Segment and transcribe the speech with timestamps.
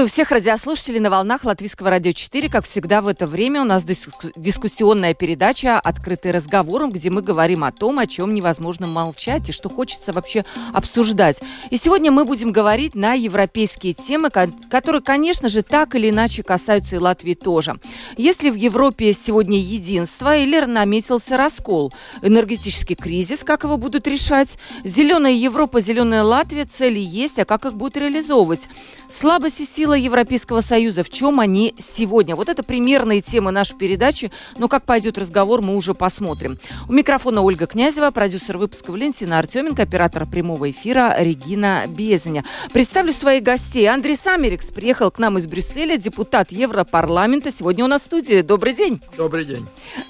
[0.00, 2.48] Приветствую всех радиослушателей на волнах Латвийского радио 4.
[2.48, 7.70] Как всегда в это время у нас дискуссионная передача «Открытый разговор», где мы говорим о
[7.70, 11.42] том, о чем невозможно молчать и что хочется вообще обсуждать.
[11.68, 16.96] И сегодня мы будем говорить на европейские темы, которые, конечно же, так или иначе касаются
[16.96, 17.74] и Латвии тоже.
[18.16, 25.34] Если в Европе сегодня единство или наметился раскол, энергетический кризис, как его будут решать, зеленая
[25.34, 28.66] Европа, зеленая Латвия, цели есть, а как их будут реализовывать?
[29.10, 32.36] Слабость и сила Европейского Союза, в чем они сегодня?
[32.36, 36.58] Вот это примерные темы нашей передачи, но как пойдет разговор, мы уже посмотрим.
[36.88, 42.44] У микрофона Ольга Князева, продюсер выпуска Валентина Артеменко, оператор прямого эфира Регина Безеня.
[42.72, 43.86] Представлю своих гостей.
[43.88, 47.52] Андрей Самерикс приехал к нам из Брюсселя, депутат Европарламента.
[47.52, 48.42] Сегодня у нас в студии.
[48.42, 49.00] Добрый день.
[49.16, 49.66] Добрый день.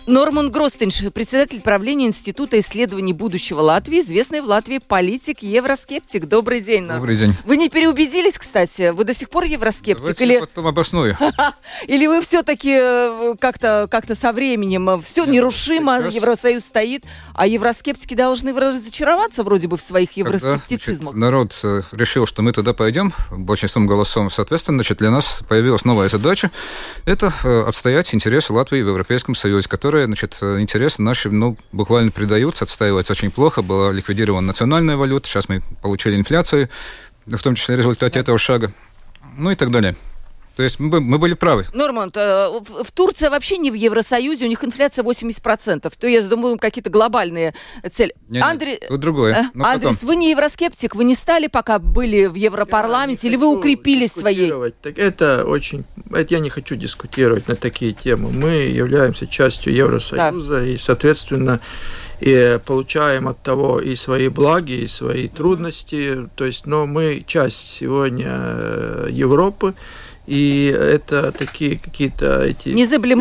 [0.06, 6.26] Норман Гростенш, председатель правления Института исследований будущего Латвии, известный в Латвии политик, евроскептик.
[6.26, 6.82] Добрый день.
[6.82, 6.96] Норман.
[6.98, 7.34] Добрый день.
[7.44, 8.90] Вы не переубедились, кстати?
[8.90, 10.00] Вы до сих пор евроскептик?
[10.00, 10.38] Давайте или...
[10.40, 11.16] потом обосную.
[11.86, 16.14] Или вы все-таки э, как-то как со временем э, все нерушимо, Сейчас...
[16.14, 17.04] Евросоюз стоит,
[17.34, 21.14] а евроскептики должны разочароваться вроде бы в своих евроскептицизмах?
[21.14, 24.30] народ э, решил, что мы туда пойдем большинством голосом.
[24.30, 26.50] Соответственно, значит, для нас появилась новая задача.
[27.04, 27.32] Это
[27.66, 33.30] отстоять интересы Латвии в Европейском Союзе, которые, значит, интересы наши, ну, буквально предаются, отстаиваются очень
[33.30, 33.62] плохо.
[33.62, 36.68] Была ликвидирована национальная валюта, сейчас мы получили инфляцию,
[37.26, 38.72] в том числе в результате этого шага
[39.36, 39.96] ну и так далее.
[40.60, 41.64] То есть мы, мы были правы.
[41.72, 45.90] Норманд, э, в Турции вообще не в Евросоюзе, у них инфляция 80%.
[45.98, 47.54] То я думаю, какие-то глобальные
[47.90, 48.14] цели.
[48.28, 48.78] Нет, Андре...
[48.86, 49.34] тут другое.
[49.34, 50.08] Э, Но Андрес, потом.
[50.08, 54.52] вы не евроскептик, вы не стали, пока были в Европарламенте, или вы укрепились своей?
[54.82, 55.84] Так это очень...
[56.10, 58.30] Это я не хочу дискутировать на такие темы.
[58.30, 60.66] Мы являемся частью Евросоюза, так.
[60.66, 61.60] и, соответственно,
[62.20, 66.28] и получаем от того и свои благи, и свои трудности.
[66.34, 69.74] То есть, но мы часть сегодня э, Европы,
[70.30, 72.68] и это такие какие-то эти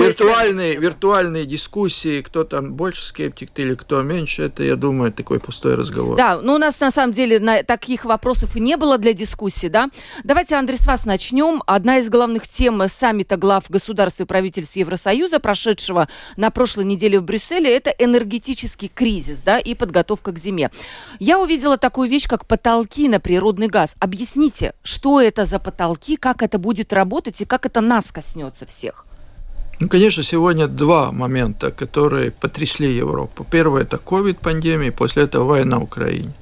[0.10, 5.74] виртуальные, виртуальные дискуссии, кто там больше скептик или кто меньше, это, я думаю, такой пустой
[5.74, 6.18] разговор.
[6.18, 9.66] Да, но у нас на самом деле на таких вопросов и не было для дискуссии,
[9.66, 9.90] да.
[10.24, 11.64] Давайте, Андрей, с вас начнем.
[11.66, 17.24] Одна из главных тем саммита глав государств и правительств Евросоюза, прошедшего на прошлой неделе в
[17.24, 20.70] Брюсселе, это энергетический кризис, да, и подготовка к зиме.
[21.18, 23.96] Я увидела такую вещь, как потолки на природный газ.
[24.00, 29.06] Объясните, что это за потолки, как это будет работать и как это нас коснется всех?
[29.80, 33.46] Ну, конечно, сегодня два момента, которые потрясли Европу.
[33.50, 36.34] Первое– это ковид-пандемия, после этого война в Украине.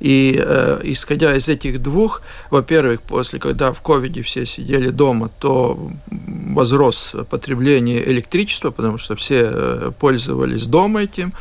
[0.00, 2.20] И э, исходя из этих двух,
[2.50, 5.90] во-первых, после, когда в ковиде все сидели дома, то
[6.54, 11.32] возрос потребление электричества, потому что все э, пользовались дома этим.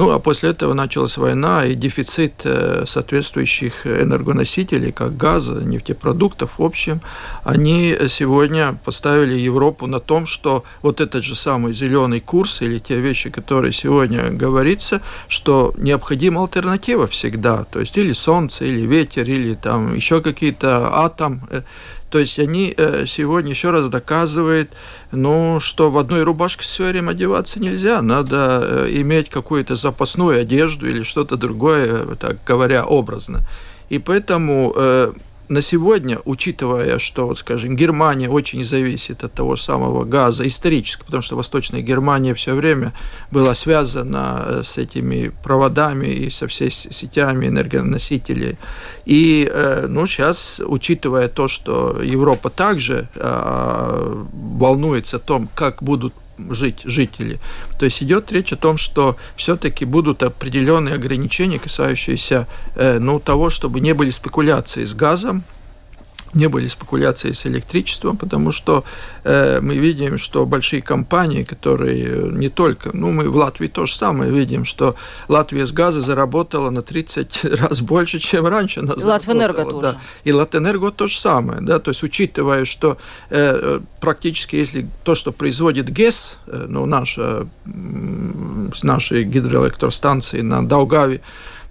[0.00, 6.62] Ну, а после этого началась война и дефицит э, соответствующих энергоносителей, как газа, нефтепродуктов, в
[6.62, 7.02] общем,
[7.44, 12.98] они сегодня поставили Европу на том, что вот этот же самый зеленый курс или те
[12.98, 19.52] вещи, которые сегодня говорится, что необходима альтернатива всегда, то есть или солнце, или ветер, или
[19.52, 21.60] там еще какие-то атом, э,
[22.10, 24.72] то есть они э, сегодня еще раз доказывают,
[25.12, 30.88] ну, что в одной рубашке все время одеваться нельзя, надо э, иметь какую-то запасную одежду
[30.88, 33.40] или что-то другое, так говоря, образно.
[33.88, 34.74] И поэтому
[35.50, 41.22] на сегодня, учитывая, что, вот, скажем, Германия очень зависит от того самого газа исторически, потому
[41.22, 42.92] что Восточная Германия все время
[43.32, 48.58] была связана э, с этими проводами и со всей сетями энергоносителей.
[49.04, 56.14] И, э, ну, сейчас, учитывая то, что Европа также э, волнуется о том, как будут
[56.50, 57.40] жить жители.
[57.78, 63.50] То есть идет речь о том, что все-таки будут определенные ограничения, касающиеся э, ну, того,
[63.50, 65.44] чтобы не были спекуляции с газом,
[66.34, 68.84] не были спекуляции с электричеством, потому что
[69.24, 73.94] э, мы видим, что большие компании, которые не только, ну мы в Латвии то же
[73.94, 74.94] самое видим, что
[75.28, 78.80] Латвия с газа заработала на 30 раз больше, чем раньше.
[78.80, 79.80] Она Латвэнерго тоже.
[79.80, 80.00] Да.
[80.24, 82.96] И Латвэнерго то же самое, да, то есть учитывая, что
[83.30, 87.70] э, практически если то, что производит ГЭС, э, ну наша, э,
[88.82, 91.20] наши гидроэлектростанции на Долгаве,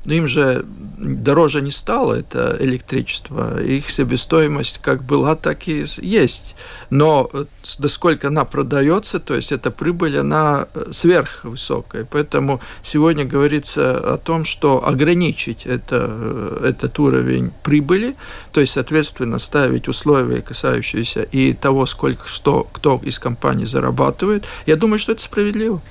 [0.06, 0.66] но им же
[0.98, 3.62] дороже не стало это электричество.
[3.62, 6.56] Их себестоимость как была, так и есть.
[6.90, 7.30] Но
[7.64, 12.08] сколько она продается, то есть эта прибыль, она сверхвысокая.
[12.10, 18.16] Поэтому сегодня говорится о том, что ограничить это, этот уровень прибыли,
[18.52, 24.76] то есть, соответственно, ставить условия, касающиеся и того, сколько что кто из компаний зарабатывает, я
[24.76, 25.82] думаю, что это справедливо.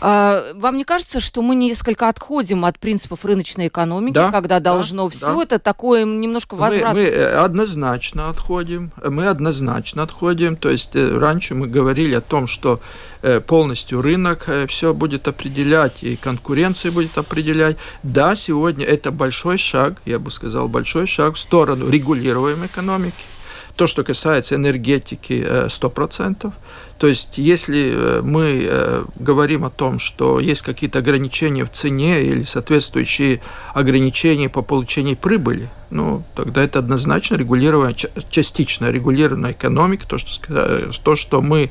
[0.00, 5.04] А, вам не кажется, что мы несколько отходим от принципов рыночной экономики, да, когда должно
[5.04, 5.42] да, все да.
[5.42, 6.94] это такое немножко возврат?
[6.94, 10.56] Мы, мы э, однозначно отходим, мы однозначно отходим.
[10.56, 12.80] То есть э, раньше мы говорили о том, что
[13.22, 17.76] э, полностью рынок все будет определять и конкуренция будет определять.
[18.02, 23.24] Да, сегодня это большой шаг, я бы сказал, большой шаг в сторону регулируемой экономики.
[23.76, 26.52] То, что касается энергетики, 100%.
[27.00, 32.22] То есть, если э, мы э, говорим о том, что есть какие-то ограничения в цене
[32.22, 33.40] или соответствующие
[33.72, 37.96] ограничения по получению прибыли, ну, тогда это однозначно регулированная,
[38.28, 41.70] частично регулированная экономика, то, что, то, что мы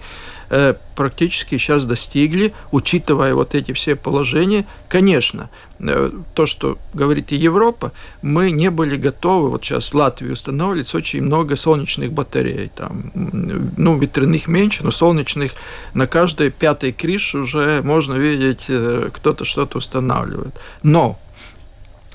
[0.49, 4.65] Э, практически сейчас достигли, учитывая вот эти все положения.
[4.87, 5.49] Конечно,
[5.79, 7.91] э, то, что говорит и Европа,
[8.23, 13.97] мы не были готовы, вот сейчас в Латвии устанавливается очень много солнечных батарей, там, ну,
[13.99, 15.51] ветряных меньше, но солнечных
[15.93, 20.55] на каждой пятой крыше уже можно видеть, э, кто-то что-то устанавливает.
[20.81, 21.19] Но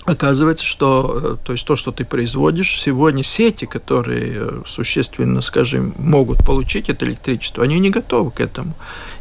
[0.06, 5.94] Оказывается, что э, то, есть то, что ты производишь, сегодня сети, которые э, существенно, скажем,
[5.96, 8.74] могут получить это электричество, они не готовы к этому.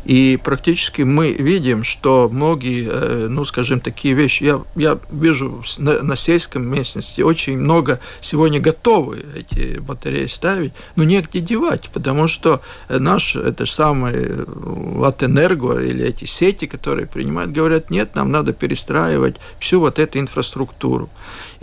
[0.05, 6.03] И практически мы видим, что многие, э, ну, скажем, такие вещи, я, я вижу на,
[6.03, 12.61] на сельском местности очень много сегодня готовы эти батареи ставить, но негде девать, потому что
[12.89, 19.38] наш, это же самое Латэнерго или эти сети, которые принимают, говорят, нет, нам надо перестраивать
[19.59, 21.09] всю вот эту инфраструктуру.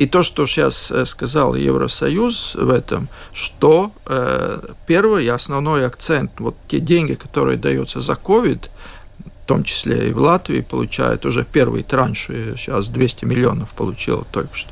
[0.00, 6.30] И то, что сейчас э, сказал Евросоюз в этом, что э, первый и основной акцент,
[6.38, 8.70] вот те деньги, которые даются за COVID,
[9.18, 14.56] в том числе и в Латвии, получают уже первый транш, сейчас 200 миллионов получила только
[14.56, 14.70] что.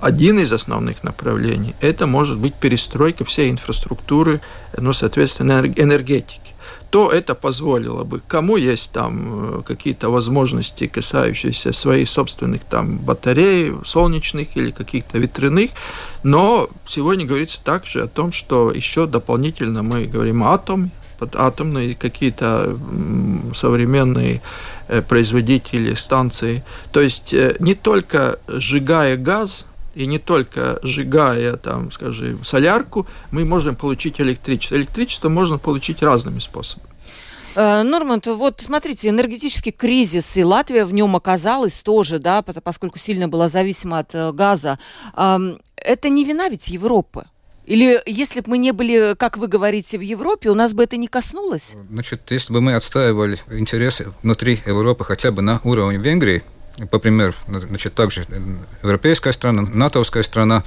[0.00, 4.40] Один из основных направлений– это может быть перестройка всей инфраструктуры,
[4.78, 6.53] ну, соответственно, энергетики
[6.94, 8.20] то это позволило бы.
[8.28, 15.70] Кому есть там э, какие-то возможности, касающиеся своих собственных там батарей, солнечных или каких-то ветряных,
[16.22, 20.90] но сегодня говорится также о том, что еще дополнительно мы говорим о атоме,
[21.34, 22.78] атомные какие-то
[23.54, 24.40] современные
[24.86, 26.62] э, производители станции.
[26.92, 33.44] То есть э, не только сжигая газ, и не только сжигая, там, скажем, солярку, мы
[33.44, 34.76] можем получить электричество.
[34.76, 36.88] Электричество можно получить разными способами.
[37.56, 43.28] Э, Норманд, вот смотрите, энергетический кризис, и Латвия в нем оказалась тоже, да, поскольку сильно
[43.28, 44.78] была зависима от э, газа.
[45.14, 47.26] Это не вина ведь Европы?
[47.66, 50.96] Или если бы мы не были, как вы говорите, в Европе, у нас бы это
[50.96, 51.76] не коснулось?
[51.90, 56.42] Значит, если бы мы отстаивали интересы внутри Европы хотя бы на уровне Венгрии,
[56.90, 58.24] по примеру, значит, также
[58.82, 60.64] европейская страна, натовская страна,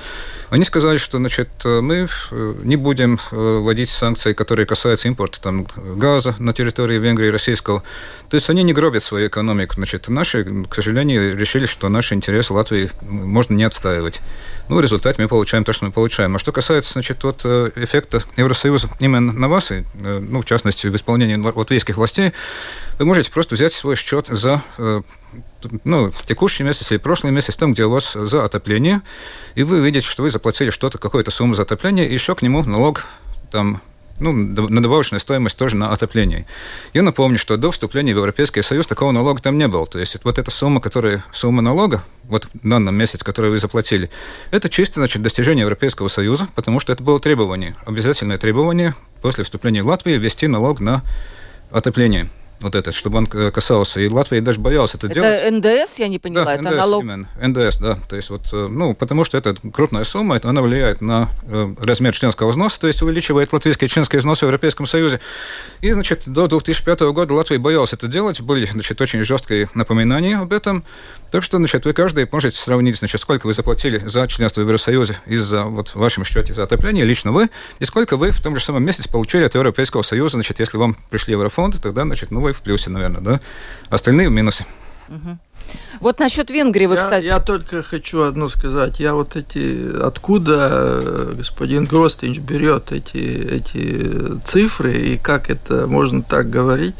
[0.50, 5.68] они сказали, что значит, мы э, не будем э, вводить санкции, которые касаются импорта там,
[5.76, 7.84] газа на территории Венгрии и российского.
[8.30, 9.76] То есть они не гробят свою экономику.
[9.76, 14.22] Значит, наши, к сожалению, решили, что наши интересы Латвии можно не отстаивать.
[14.70, 16.36] Ну, в результате мы получаем то, что мы получаем.
[16.36, 20.88] А что касается, значит, вот э, эффекта Евросоюза именно на вас, и, ну, в частности,
[20.88, 22.34] в исполнении латвийских властей,
[23.00, 24.62] вы можете просто взять свой счет за
[25.84, 29.02] ну, текущий месяц или прошлый месяц, там, где у вас за отопление,
[29.56, 32.64] и вы видите, что вы заплатили что-то, какую-то сумму за отопление, и еще к нему
[32.64, 33.06] налог
[33.52, 33.82] там
[34.20, 36.46] ну, на добавочную стоимость тоже на отопление.
[36.94, 39.86] Я напомню, что до вступления в Европейский Союз такого налога там не было.
[39.86, 44.10] То есть вот эта сумма, которая, сумма налога, вот в данном месяце, которую вы заплатили,
[44.52, 49.84] это чисто, значит, достижение Европейского Союза, потому что это было требование, обязательное требование после вступления
[49.84, 51.04] в Латвию ввести налог на
[51.72, 54.00] отопление вот этот, чтобы он касался.
[54.00, 55.40] И Латвия даже боялась это, это делать.
[55.42, 57.04] Это НДС, я не поняла, да, это НДС, налог...
[57.04, 57.30] Именно.
[57.42, 58.00] НДС, да.
[58.10, 61.76] То есть вот, э, ну, потому что это крупная сумма, это она влияет на э,
[61.80, 65.20] размер членского взноса, то есть увеличивает латвийский членский взнос в Европейском Союзе.
[65.82, 70.54] И, значит, до 2005 года Латвия боялась это делать, были, значит, очень жесткие напоминания об
[70.54, 70.84] этом.
[71.32, 75.20] Так что, значит, вы каждый можете сравнить, значит, сколько вы заплатили за членство в Евросоюзе
[75.26, 78.64] из-за вот в вашем счете за отопление, лично вы, и сколько вы в том же
[78.64, 82.54] самом месяце получили от Европейского Союза, значит, если вам пришли еврофонды, тогда, значит, ну, вы
[82.54, 83.42] в плюсе, наверное, да?
[83.90, 84.66] Остальные в минусе.
[85.10, 85.38] Угу.
[86.00, 87.26] Вот насчет Венгрии вы, я, кстати...
[87.26, 89.00] Я только хочу одно сказать.
[89.00, 90.00] Я вот эти...
[90.02, 96.96] Откуда э, господин Гростинч берет эти, эти цифры и как это можно так говорить?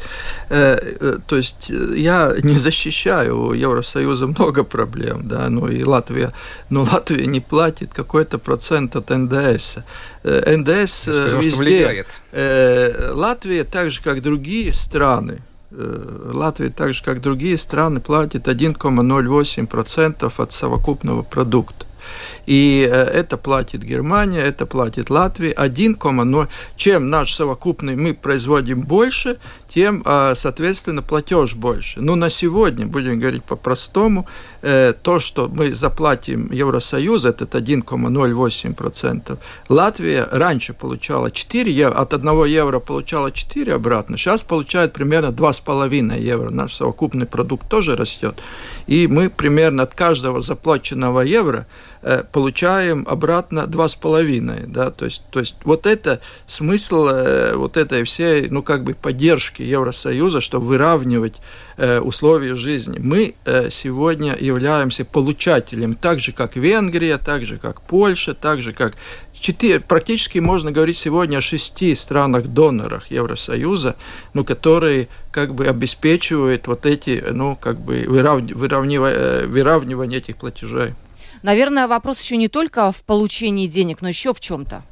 [0.48, 6.32] Э, э, то есть я не защищаю у Евросоюза много проблем, да, ну и Латвия,
[6.70, 9.78] но Латвия не платит какой-то процент от НДС.
[10.24, 12.04] НДС сказал, везде.
[13.12, 15.38] Латвия, так же как другие страны,
[15.70, 21.84] Латвия, так же как другие страны, платит 1,08% от совокупного продукта.
[22.46, 26.48] И э, это платит Германия, это платит Латвия 1,0.
[26.76, 29.38] Чем наш совокупный мы производим больше,
[29.74, 32.00] тем, э, соответственно, платеж больше.
[32.00, 34.26] Но на сегодня, будем говорить по-простому,
[34.62, 42.44] э, то, что мы заплатим Евросоюз, этот 1,08%, Латвия раньше получала 4 евро, от 1
[42.44, 46.50] евро получала 4 обратно, сейчас получает примерно 2,5 евро.
[46.50, 48.40] Наш совокупный продукт тоже растет.
[48.86, 51.66] И мы примерно от каждого заплаченного евро
[52.32, 57.76] получаем обратно два с половиной, да, то есть, то есть вот это смысл э, вот
[57.76, 61.36] этой всей, ну, как бы поддержки Евросоюза, чтобы выравнивать
[61.76, 62.98] э, условия жизни.
[62.98, 63.34] Мы
[63.70, 68.94] сегодня являемся получателем, так же, как Венгрия, так же, как Польша, так же, как
[69.40, 73.96] четыре, практически можно говорить сегодня о шести странах-донорах Евросоюза,
[74.34, 80.94] ну, которые как бы обеспечивают вот эти, ну, как бы выравнивание, выравнивание этих платежей.
[81.42, 84.82] Наверное, вопрос еще не только в получении денег, но еще в чем-то.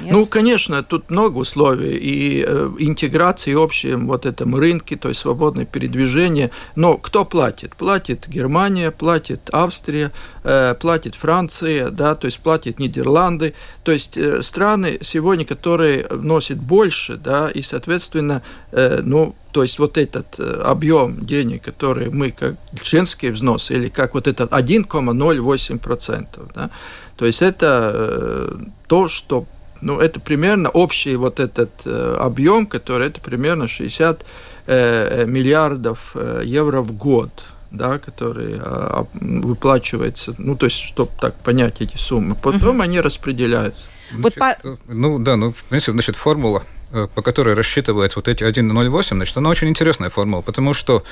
[0.00, 0.12] Нет?
[0.12, 5.64] Ну, конечно, тут много условий и э, интеграции общем вот этом рынке, то есть свободное
[5.64, 6.50] передвижение.
[6.76, 7.74] Но кто платит?
[7.76, 10.12] Платит Германия, платит Австрия,
[10.44, 13.54] э, платит Франция, да, то есть платит Нидерланды.
[13.82, 19.78] То есть э, страны сегодня, которые носят больше, да, и, соответственно, э, ну, то есть
[19.78, 26.26] вот этот э, объем денег, который мы как членские взносы, или как вот этот 1,08%,
[26.54, 26.70] да,
[27.16, 28.58] то есть это э,
[28.92, 29.46] то, что
[29.80, 34.22] ну, это примерно общий вот этот э, объем, который это примерно 60
[34.66, 37.30] э, миллиардов э, евро в год
[37.70, 42.34] да, который а, выплачивается, ну, то есть, чтобы так понять эти суммы.
[42.34, 42.82] Потом угу.
[42.82, 43.80] они распределяются.
[44.10, 44.78] Значит, вот по...
[44.88, 46.81] Ну да, ну, в принципе, значит, формула Э,
[47.14, 51.02] по которой рассчитывается вот эти 1,08, значит, она очень интересная формула, потому что,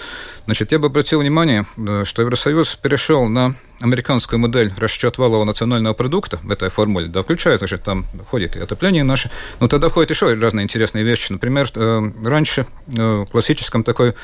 [0.44, 5.94] значит, я бы обратил внимание, э, что Евросоюз перешел на американскую модель расчет валового национального
[5.94, 10.10] продукта в этой формуле, да, включая, значит, там входит и отопление наше, но тогда входят
[10.10, 11.32] еще разные интересные вещи.
[11.32, 14.14] Например, э, раньше в классическом такой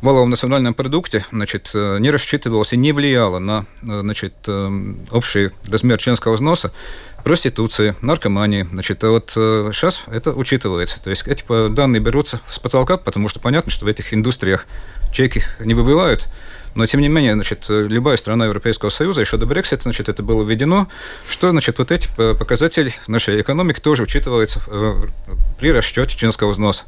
[0.00, 4.48] валовом национальном продукте значит, не рассчитывалось и не влияло на значит,
[5.10, 6.72] общий размер членского взноса
[7.24, 8.66] проституции, наркомании.
[8.70, 11.00] Значит, а вот сейчас э, это учитывается.
[11.02, 14.66] То есть эти данные берутся с потолка, потому что понятно, что в этих индустриях
[15.12, 16.28] чеки не выбивают.
[16.74, 20.44] Но, тем не менее, значит, любая страна Европейского Союза, еще до Брексита, значит, это было
[20.44, 20.88] введено,
[21.28, 24.94] что, значит, вот эти э, показатели нашей экономики тоже учитываются э,
[25.58, 26.84] при расчете членского взноса.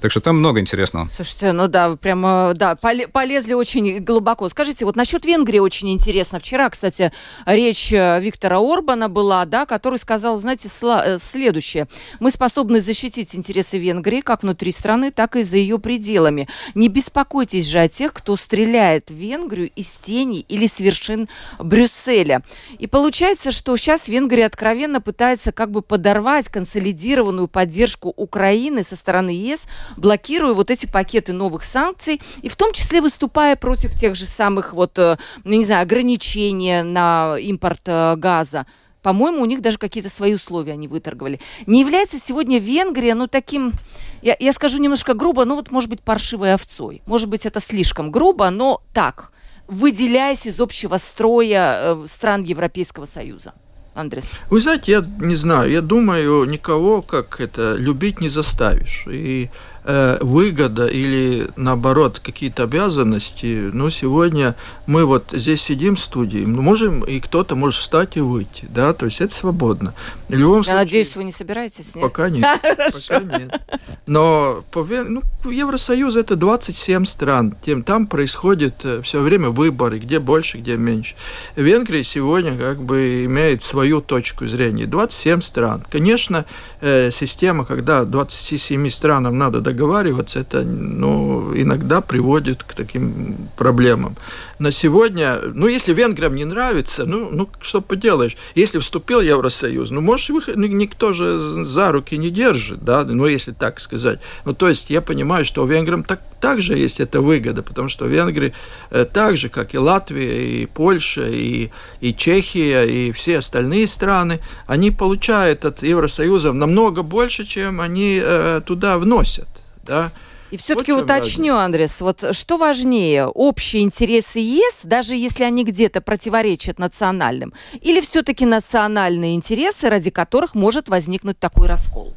[0.00, 1.08] Так что там много интересного.
[1.14, 4.48] Слушайте, ну да, прямо, да, полезли очень глубоко.
[4.48, 6.40] Скажите, вот насчет Венгрии очень интересно.
[6.40, 7.12] Вчера, кстати,
[7.44, 11.86] речь э, Виктора Орбана была, да, который сказал, знаете, э, следующее.
[12.18, 16.48] Мы способны защитить интересы Венгрии как внутри страны, так и за ее пределами.
[16.74, 21.28] Не беспокойтесь же о тех, кто стреляет в Венгрию из тени или с вершин
[21.58, 22.42] Брюсселя.
[22.78, 29.30] И получается, что сейчас Венгрия откровенно пытается как бы подорвать консолидированную поддержку Украины со стороны
[29.30, 29.66] ЕС
[29.96, 34.72] блокируя вот эти пакеты новых санкций, и в том числе выступая против тех же самых
[34.72, 38.66] вот, э, ну, не знаю, ограничений на импорт э, газа.
[39.02, 41.40] По-моему, у них даже какие-то свои условия они выторговали.
[41.66, 43.72] Не является сегодня Венгрия, ну, таким,
[44.20, 47.02] я, я скажу немножко грубо, ну, вот, может быть, паршивой овцой.
[47.06, 49.32] Может быть, это слишком грубо, но так,
[49.68, 53.54] выделяясь из общего строя э, стран Европейского Союза.
[53.94, 54.32] Андрес?
[54.50, 59.04] Вы знаете, я не знаю, я думаю, никого как это любить не заставишь.
[59.08, 59.50] И
[59.84, 64.54] выгода или наоборот какие-то обязанности, но сегодня
[64.86, 68.92] мы вот здесь сидим в студии, мы можем, и кто-то может встать и выйти, да,
[68.92, 69.94] то есть это свободно.
[70.28, 71.94] В любом Я случае, надеюсь, вы не собираетесь?
[71.94, 72.02] Нет?
[72.02, 72.44] Пока нет.
[72.62, 73.60] Пока нет.
[74.06, 80.18] Но по, ну, Евросоюз это 27 стран, тем там происходит э, все время выборы, где
[80.18, 81.14] больше, где меньше.
[81.56, 84.86] Венгрия сегодня как бы имеет свою точку зрения.
[84.86, 85.84] 27 стран.
[85.90, 86.44] Конечно,
[86.80, 94.16] э, система, когда 27 странам надо договариваться, это ну, иногда приводит к таким проблемам.
[94.58, 100.00] На сегодня, ну, если венграм не нравится, ну, ну что поделаешь, если вступил Евросоюз, ну,
[100.00, 104.18] может, никто же за руки не держит, да, ну, если так сказать.
[104.44, 108.52] Ну, то есть я понимаю, что венграм так, также есть эта выгода, потому что Венгрии
[108.90, 114.40] э, так же, как и Латвия, и Польша, и, и Чехия, и все остальные страны,
[114.66, 119.48] они получают от Евросоюза намного больше, чем они э, туда вносят.
[119.90, 120.12] Да?
[120.50, 121.64] И все-таки вот уточню, разница.
[121.64, 128.46] Андрес, вот что важнее, общие интересы ЕС, даже если они где-то противоречат национальным, или все-таки
[128.46, 132.14] национальные интересы, ради которых может возникнуть такой раскол?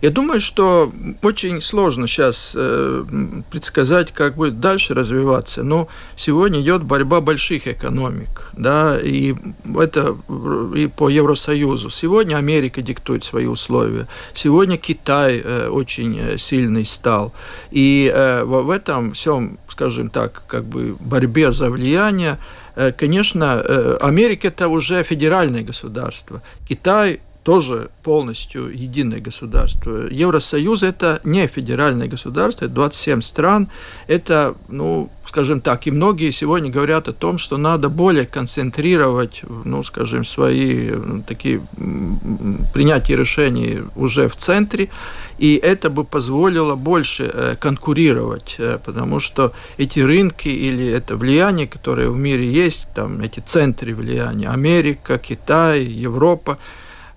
[0.00, 3.04] Я думаю, что очень сложно сейчас э,
[3.50, 5.62] предсказать, как будет дальше развиваться.
[5.62, 9.34] Но сегодня идет борьба больших экономик, да, и
[9.78, 10.16] это
[10.74, 11.90] и по Евросоюзу.
[11.90, 14.06] Сегодня Америка диктует свои условия.
[14.34, 17.32] Сегодня Китай э, очень э, сильный стал.
[17.70, 18.12] И
[18.44, 22.38] в этом всем, скажем так, как бы борьбе за влияние,
[22.96, 23.60] конечно,
[24.00, 26.42] Америка это уже федеральное государство.
[26.68, 30.08] Китай тоже полностью единое государство.
[30.10, 33.68] Евросоюз– это не федеральное государство, это 27 стран.
[34.08, 39.82] Это, ну, скажем так, и многие сегодня говорят о том, что надо более концентрировать, ну,
[39.84, 40.90] скажем, свои
[41.26, 41.62] такие
[42.74, 44.90] принятия решений уже в центре,
[45.38, 51.66] и это бы позволило больше э, конкурировать, э, потому что эти рынки или это влияние,
[51.66, 56.58] которое в мире есть, там эти центры влияния, Америка, Китай, Европа,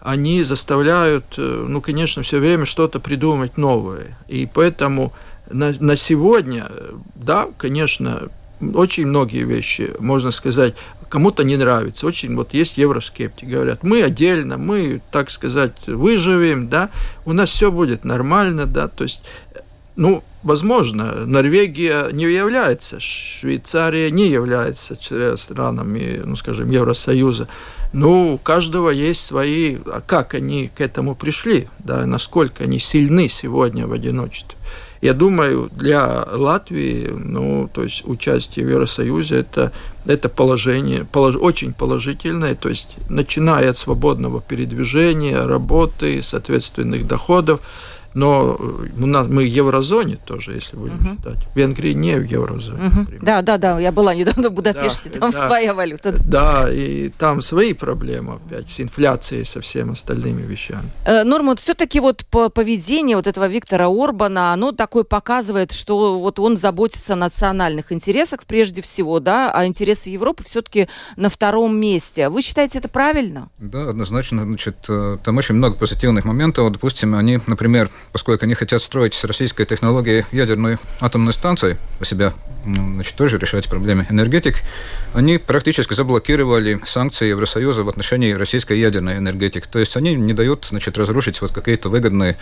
[0.04, 4.18] они заставляют, э, ну, конечно, все время что-то придумать новое.
[4.28, 5.14] И поэтому
[5.50, 6.70] на, на сегодня,
[7.16, 8.30] да, конечно,
[8.60, 10.74] очень многие вещи, можно сказать,
[11.08, 12.06] кому-то не нравится.
[12.06, 16.90] Очень вот есть евроскептики, говорят, мы отдельно, мы, так сказать, выживем, да,
[17.26, 19.22] у нас все будет нормально, да, то есть,
[19.96, 24.98] ну, возможно, Норвегия не является, Швейцария не является
[25.38, 27.48] странами, ну, скажем, Евросоюза,
[27.94, 29.78] ну, у каждого есть свои...
[29.86, 31.68] А как они к этому пришли?
[31.78, 34.58] Да, насколько они сильны сегодня в одиночестве?
[35.04, 39.74] Я думаю, для Латвии, ну, то есть участие в Евросоюзе это,
[40.06, 47.60] это положение полож, очень положительное, то есть начиная от свободного передвижения, работы, соответственных доходов,
[48.14, 51.18] но э, у нас, мы в еврозоне тоже, если будем uh-huh.
[51.18, 51.38] считать.
[51.56, 52.80] Венгрия не в еврозоне.
[52.80, 53.20] Uh-huh.
[53.22, 53.80] Да, да, да.
[53.80, 56.14] Я была недавно в Будапеште, да, там да, своя валюта.
[56.24, 60.90] Да, и там свои проблемы опять с инфляцией, со всеми остальными вещами.
[61.06, 66.40] Э, Норма, все-таки вот по поведению вот этого Виктора Орбана, оно такое показывает, что вот
[66.40, 72.30] он заботится о национальных интересах прежде всего, да, а интересы Европы все-таки на втором месте.
[72.30, 73.50] Вы считаете это правильно?
[73.58, 74.44] Да, однозначно.
[74.44, 76.72] Значит, э, там очень много позитивных моментов.
[76.72, 82.34] Допустим, они, например, поскольку они хотят строить с российской технологией ядерную атомную станцию у себя,
[82.66, 84.56] ну, значит, тоже решать проблемы энергетик,
[85.14, 89.68] они практически заблокировали санкции Евросоюза в отношении российской ядерной энергетики.
[89.70, 92.38] То есть они не дают значит, разрушить вот какие-то выгодные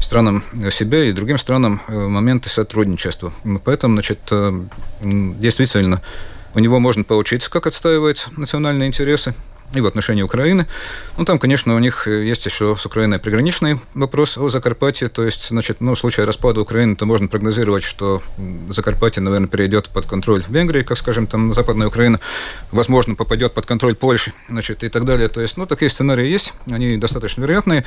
[0.00, 3.32] странам себе и другим странам э, моменты сотрудничества.
[3.64, 4.62] Поэтому, значит, э,
[5.02, 6.02] действительно,
[6.54, 9.34] у него можно поучиться, как отстаивать национальные интересы
[9.74, 10.66] и в отношении Украины.
[11.16, 15.08] Ну, там, конечно, у них есть еще с Украиной приграничный вопрос о Закарпатье.
[15.08, 18.22] То есть, значит, ну, в случае распада Украины, то можно прогнозировать, что
[18.68, 22.20] Закарпатье, наверное, перейдет под контроль Венгрии, как, скажем, там Западная Украина,
[22.70, 25.28] возможно, попадет под контроль Польши, значит, и так далее.
[25.28, 27.84] То есть, ну, такие сценарии есть, они достаточно вероятные.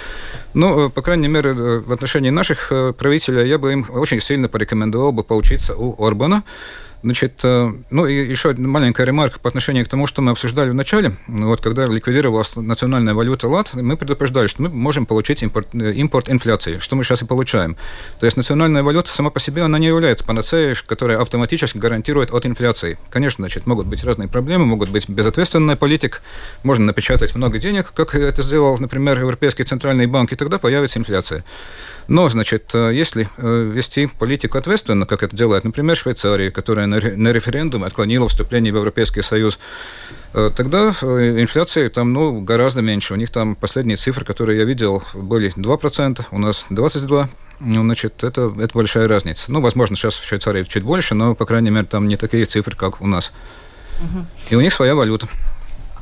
[0.54, 5.12] Но, по крайней мере, в отношении наших э, правителей я бы им очень сильно порекомендовал
[5.12, 6.44] бы поучиться у Орбана,
[7.04, 10.76] Значит, э, ну и еще маленькая ремарка по отношению к тому, что мы обсуждали в
[10.76, 11.14] начале.
[11.28, 16.30] Вот когда ликвидировалась национальная валюта ЛАТ, мы предупреждали, что мы можем получить импорт, э, импорт
[16.30, 17.76] инфляции, что мы сейчас и получаем.
[18.20, 22.46] То есть национальная валюта сама по себе, она не является панацеей, которая автоматически гарантирует от
[22.46, 23.00] инфляции.
[23.10, 26.20] Конечно, значит, могут быть разные проблемы, могут быть безответственная политика,
[26.64, 31.44] можно напечатать много денег, как это сделал, например, Европейский центральный банк, и тогда появится инфляция.
[32.12, 37.86] Но, значит, э, если вести политику ответственно, как это делает, например, Швейцария, которая на референдум
[37.86, 39.60] отклонила вступление в Европейский Союз,
[40.34, 43.14] э, тогда э, инфляция там ну, гораздо меньше.
[43.14, 47.30] У них там последние цифры, которые я видел, были 2%, у нас 22%.
[47.62, 49.50] Ну, значит, это, это большая разница.
[49.50, 52.76] Ну, возможно, сейчас в Швейцарии чуть больше, но, по крайней мере, там не такие цифры,
[52.76, 53.32] как у нас.
[54.02, 54.26] Угу.
[54.50, 55.30] И у них своя валюта.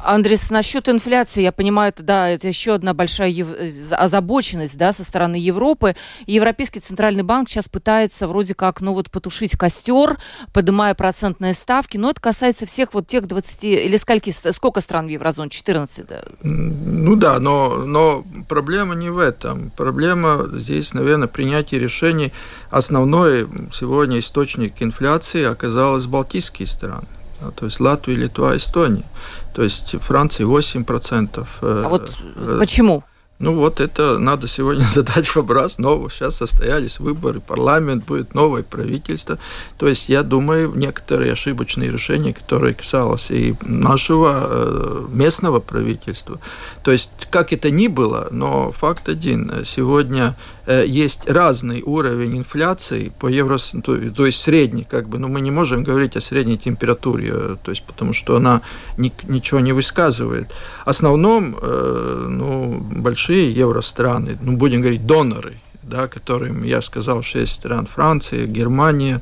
[0.03, 3.47] Андрес, насчет инфляции, я понимаю, это, да, это еще одна большая ев...
[3.91, 5.95] озабоченность да, со стороны Европы.
[6.25, 10.17] Европейский центральный банк сейчас пытается вроде как ну, вот, потушить костер,
[10.53, 11.97] поднимая процентные ставки.
[11.97, 15.49] Но это касается всех вот тех 20 или скольки, сколько стран в еврозоне?
[15.49, 16.23] 14, да?
[16.41, 19.71] Ну да, но, но проблема не в этом.
[19.75, 22.31] Проблема здесь, наверное, принятие решений.
[22.69, 27.07] Основной сегодня источник инфляции оказалось Балтийские страны.
[27.55, 29.05] То есть Латвия, Литва, Эстония.
[29.53, 31.47] То есть Франции 8%.
[31.61, 33.03] Э, а вот э, почему?
[33.39, 35.77] Ну вот это надо сегодня задать вопрос.
[35.77, 39.37] Но сейчас состоялись выборы, парламент будет, новое правительство.
[39.77, 46.39] То есть я думаю, некоторые ошибочные решения, которые касались и нашего э, местного правительства.
[46.83, 49.51] То есть как это ни было, но факт один.
[49.65, 50.35] Сегодня
[50.73, 55.83] есть разный уровень инфляции по евро, то, есть средний, как бы, но мы не можем
[55.83, 58.61] говорить о средней температуре, э, то есть потому что она
[58.97, 60.51] ни, ничего не высказывает.
[60.85, 67.53] В основном, э, ну, большие евространы, ну, будем говорить, доноры, да, которым я сказал, шесть
[67.53, 69.21] стран, Франция, Германия,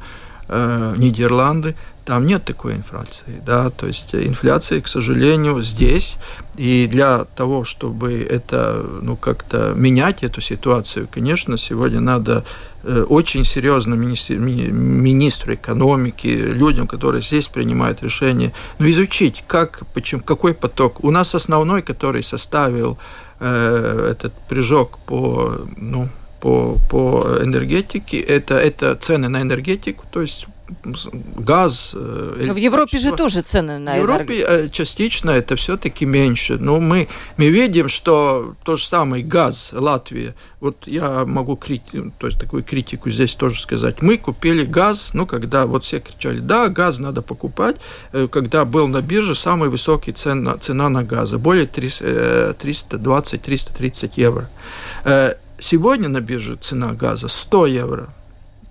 [0.50, 1.76] Нидерланды,
[2.08, 6.16] там нет такой инфляции, да, то есть инфляция, к сожалению, здесь,
[6.56, 12.46] и для того, чтобы это, ну, как-то менять эту ситуацию, конечно, сегодня надо
[12.84, 20.22] э, очень серьезно министру, министру экономики, людям, которые здесь принимают решения, ну, изучить, как, почему,
[20.22, 21.04] какой поток.
[21.04, 22.98] У нас основной, который составил
[23.42, 26.08] э, этот прыжок по, ну,
[26.40, 30.48] по, по энергетике, это, это цены на энергетику, то есть
[31.36, 31.92] газ.
[31.94, 36.58] Э, Но в Европе же тоже цены на В Европе э, частично это все-таки меньше.
[36.58, 40.36] Но мы, мы видим, что то же самое газ Латвия.
[40.60, 44.02] Вот я могу крити, то есть такую критику здесь тоже сказать.
[44.02, 47.78] Мы купили газ, ну, когда вот все кричали, да, газ надо покупать,
[48.12, 54.50] э, когда был на бирже самый высокий цена, цена на газ, более 320-330 евро.
[55.60, 58.10] Сегодня на бирже цена газа 100 евро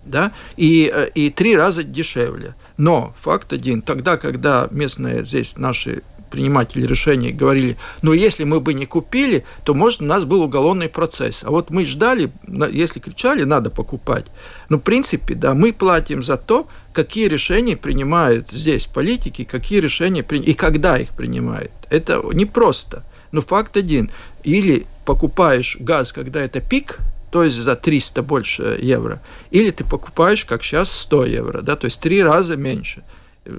[0.06, 2.54] да, и, э, и три раза дешевле.
[2.76, 8.74] Но факт один, тогда, когда местные здесь наши приниматели решений говорили, ну, если мы бы
[8.74, 11.42] не купили, то, может, у нас был уголовный процесс.
[11.44, 12.30] А вот мы ждали,
[12.72, 14.26] если кричали, надо покупать.
[14.68, 20.22] Но, в принципе, да, мы платим за то, какие решения принимают здесь политики, какие решения
[20.22, 21.70] и когда их принимают.
[21.90, 23.04] Это непросто.
[23.32, 24.10] Но факт один.
[24.44, 26.98] Или покупаешь газ, когда это пик–
[27.36, 29.20] то есть за 300 больше евро,
[29.50, 33.04] или ты покупаешь, как сейчас, 100 евро, да, то есть три раза меньше.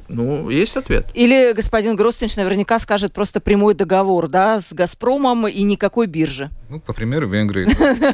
[0.07, 1.07] Ну, есть ответ.
[1.13, 6.49] Или господин Гростинч наверняка скажет просто прямой договор, да, с «Газпромом» и никакой биржи.
[6.69, 7.67] Ну, по примеру Венгрии,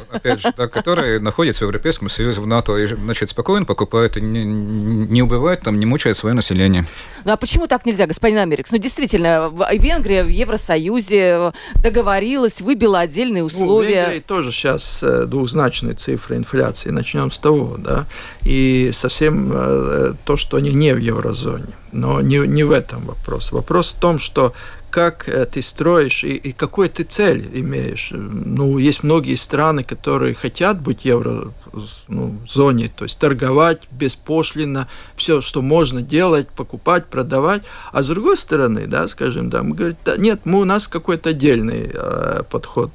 [0.10, 4.20] опять же, да, которая находится в Европейском Союзе, в НАТО, и, значит, спокойно покупает, и
[4.20, 6.84] не, не убивает, там, не мучает свое население.
[7.24, 8.70] Ну, а почему так нельзя, господин Америкс?
[8.70, 13.66] Ну, действительно, Венгрия в Евросоюзе договорилась, выбила отдельные условия.
[13.66, 16.90] Ну, в Венгрии тоже сейчас э, двухзначные цифры инфляции.
[16.90, 18.06] Начнем с того, да.
[18.42, 21.63] И совсем э, то, что они не в еврозоне.
[21.92, 23.52] Но не, не в этом вопрос.
[23.52, 24.52] Вопрос в том, что
[24.94, 28.10] как э, ты строишь и, и какую ты цель имеешь.
[28.12, 35.62] Ну, есть многие страны, которые хотят быть еврозоне, ну, то есть торговать беспошлино, все, что
[35.62, 37.62] можно делать, покупать, продавать.
[37.90, 41.30] А с другой стороны, да, скажем, да, мы говорим, да, нет, мы, у нас какой-то
[41.30, 42.92] отдельный э, подход.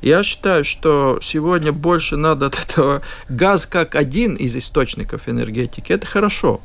[0.00, 5.92] Я считаю, что сегодня больше надо от этого газ как один из источников энергетики.
[5.92, 6.62] Это хорошо.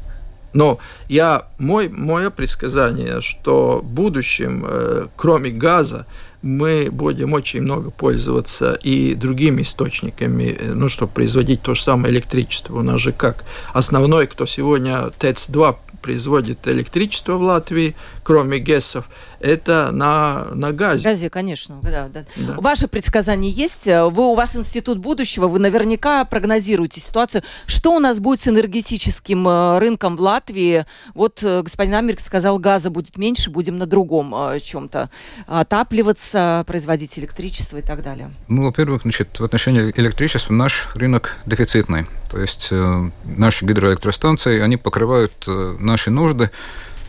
[0.58, 6.08] Но я, мой, мое предсказание, что в будущем, э, кроме газа,
[6.42, 12.12] мы будем очень много пользоваться и другими источниками, э, ну, чтобы производить то же самое
[12.12, 12.76] электричество.
[12.76, 19.06] У нас же как основной, кто сегодня ТЭЦ-2 производит электричество в Латвии, кроме ГЭСов,
[19.40, 21.04] это на, на газе.
[21.04, 21.80] Газе, конечно.
[21.84, 22.26] Да, да.
[22.36, 22.56] Да.
[22.58, 23.86] Ваши предсказания есть?
[23.86, 27.44] Вы, у вас институт будущего, вы наверняка прогнозируете ситуацию.
[27.66, 30.86] Что у нас будет с энергетическим э, рынком в Латвии?
[31.14, 35.10] Вот э, господин Америк сказал, газа будет меньше, будем на другом э, чем-то
[35.46, 38.34] отапливаться, производить электричество и так далее.
[38.48, 42.08] Ну, во-первых, значит, в отношении электричества наш рынок дефицитный.
[42.30, 46.52] То есть э, наши гидроэлектростанции, они покрывают э, наши нужды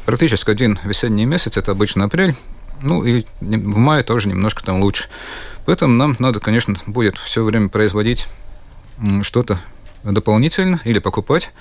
[0.06, 2.34] практически один весенний месяц, это обычно апрель,
[2.80, 5.08] ну и в мае тоже немножко там лучше.
[5.66, 8.26] Поэтому нам надо, конечно, будет все время производить
[9.22, 9.60] что-то
[10.02, 11.52] дополнительно или покупать.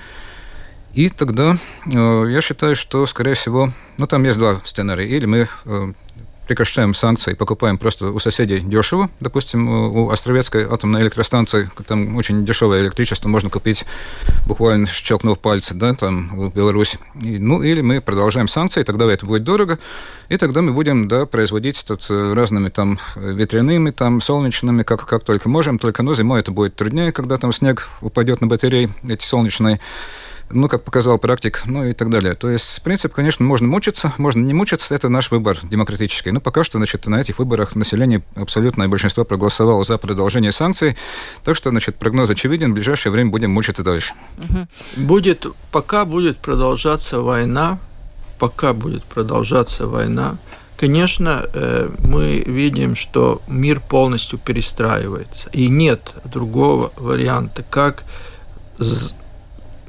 [0.94, 5.08] И тогда э, я считаю, что, скорее всего, ну там есть два сценария.
[5.08, 5.94] Или мы э,
[6.48, 12.82] прекращаем санкции, покупаем просто у соседей дешево, допустим, у Островецкой атомной электростанции, там очень дешевое
[12.82, 13.86] электричество можно купить,
[14.46, 17.00] буквально щелкнув пальцы, да, там в Беларуси.
[17.22, 19.78] И, ну, или мы продолжаем санкции, тогда это будет дорого,
[20.30, 25.24] и тогда мы будем, да, производить тут э, разными там ветряными, там солнечными, как, как
[25.24, 29.26] только можем, только, ну, зимой это будет труднее, когда там снег упадет на батареи, эти
[29.26, 29.80] солнечные
[30.50, 32.34] ну, как показал практик, ну и так далее.
[32.34, 36.32] То есть, в принципе, конечно, можно мучиться, можно не мучиться, это наш выбор демократический.
[36.32, 40.98] Но пока что, значит, на этих выборах население абсолютное большинство проголосовало за продолжение санкций,
[41.44, 44.14] так что, значит, прогноз очевиден, в ближайшее время будем мучиться дальше.
[44.96, 47.80] Будет, пока будет продолжаться война,
[48.40, 50.38] пока будет продолжаться война,
[50.78, 58.04] Конечно, э, мы видим, что мир полностью перестраивается, и нет другого варианта, как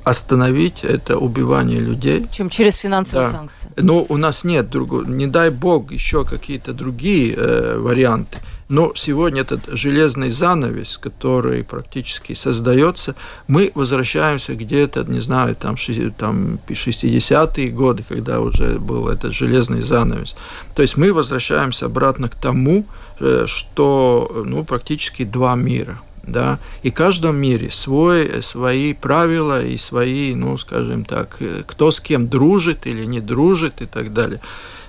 [0.08, 2.26] остановить это убивание людей.
[2.32, 3.34] Чем через финансовые да.
[3.34, 3.68] санкции.
[3.76, 8.38] Но у нас нет другого, не дай бог, еще какие-то другие э, варианты.
[8.68, 13.14] Но сегодня этот железный занавес, который практически создается,
[13.46, 15.76] мы возвращаемся где-то, не знаю, там,
[16.18, 20.36] там 60-е годы, когда уже был этот железный занавес.
[20.74, 22.84] То есть мы возвращаемся обратно к тому,
[23.20, 26.00] э, что ну, практически два мира–
[26.32, 31.90] да, и в каждом мире свой, свои правила и свои, ну, скажем так, э, кто
[31.90, 34.40] с кем дружит или не дружит и так далее.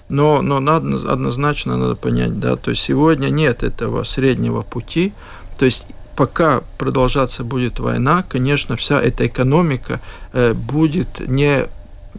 [0.09, 5.13] Но, но надо, однозначно надо понять, да, то есть сегодня нет этого среднего пути,
[5.57, 5.83] то есть
[6.15, 10.01] пока продолжаться будет война, конечно, вся эта экономика
[10.33, 11.67] э, будет не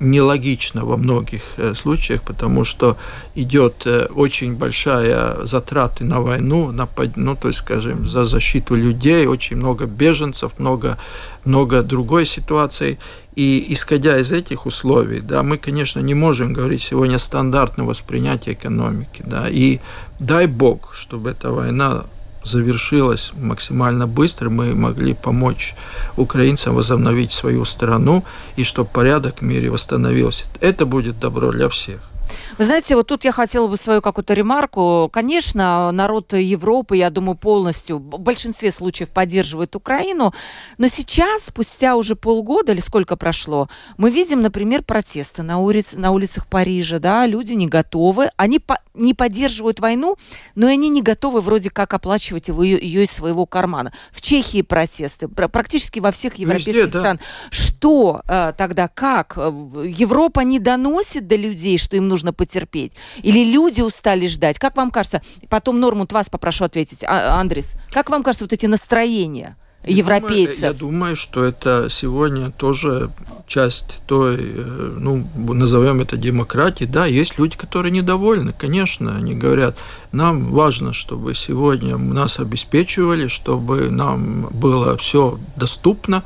[0.00, 2.96] нелогично во многих э, случаях, потому что
[3.34, 9.26] идет э, очень большая затраты на войну, на, ну, то есть, скажем, за защиту людей,
[9.26, 10.96] очень много беженцев, много,
[11.44, 12.98] много другой ситуации.
[13.36, 18.54] И исходя из этих условий, да, мы, конечно, не можем говорить сегодня о стандартном воспринятии
[18.54, 19.22] экономики.
[19.24, 19.80] Да, и
[20.18, 22.04] дай бог, чтобы эта война
[22.44, 25.74] завершилась максимально быстро, мы могли помочь
[26.16, 28.24] украинцам возобновить свою страну
[28.56, 30.44] и чтобы порядок в мире восстановился.
[30.60, 32.09] Это будет добро для всех.
[32.58, 35.08] Вы знаете, вот тут я хотела бы свою какую-то ремарку.
[35.12, 40.34] Конечно, народ Европы, я думаю, полностью, в большинстве случаев поддерживает Украину,
[40.76, 46.10] но сейчас, спустя уже полгода или сколько прошло, мы видим, например, протесты на, улиц, на
[46.10, 50.16] улицах Парижа, да, люди не готовы, они по, не поддерживают войну,
[50.54, 53.92] но они не готовы вроде как оплачивать его, ее, ее из своего кармана.
[54.12, 57.00] В Чехии протесты, практически во всех европейских Везде, да.
[57.00, 57.20] странах.
[57.50, 59.36] Что э, тогда, как?
[59.36, 62.92] Европа не доносит до людей, что им нужно потерпеть?
[63.22, 64.58] Или люди устали ждать?
[64.58, 65.22] Как вам кажется?
[65.48, 67.04] Потом, Нормунд, вас попрошу ответить.
[67.04, 69.56] А, Андрес, как вам кажется вот эти настроения?
[69.86, 70.60] европейцев.
[70.60, 73.10] Я думаю, я думаю, что это сегодня тоже
[73.46, 76.84] часть той, э, ну, назовем это демократии.
[76.84, 79.76] Да, есть люди, которые недовольны, конечно, они говорят,
[80.12, 86.22] нам важно, чтобы сегодня нас обеспечивали, чтобы нам было все доступно.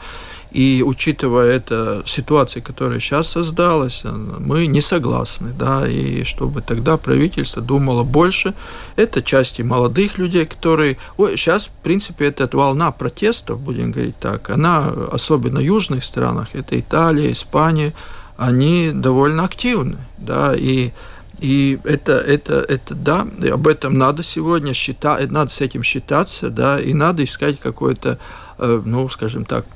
[0.54, 7.60] И учитывая эту ситуацию, которая сейчас создалась, мы не согласны, да, и чтобы тогда правительство
[7.60, 8.54] думало больше.
[8.94, 10.96] Это части молодых людей, которые...
[11.16, 16.50] Ой, сейчас, в принципе, эта волна протестов, будем говорить так, она, особенно в южных странах,
[16.52, 17.92] это Италия, Испания,
[18.36, 20.92] они довольно активны, да, и
[21.40, 26.80] и это, это, это, да, об этом надо сегодня считать, надо с этим считаться, да,
[26.80, 28.18] и надо искать какой-то, э,
[28.58, 29.66] ну, скажем так,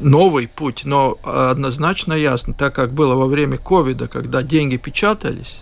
[0.00, 5.58] новый путь, но однозначно ясно, так как было во время ковида, когда деньги печатались,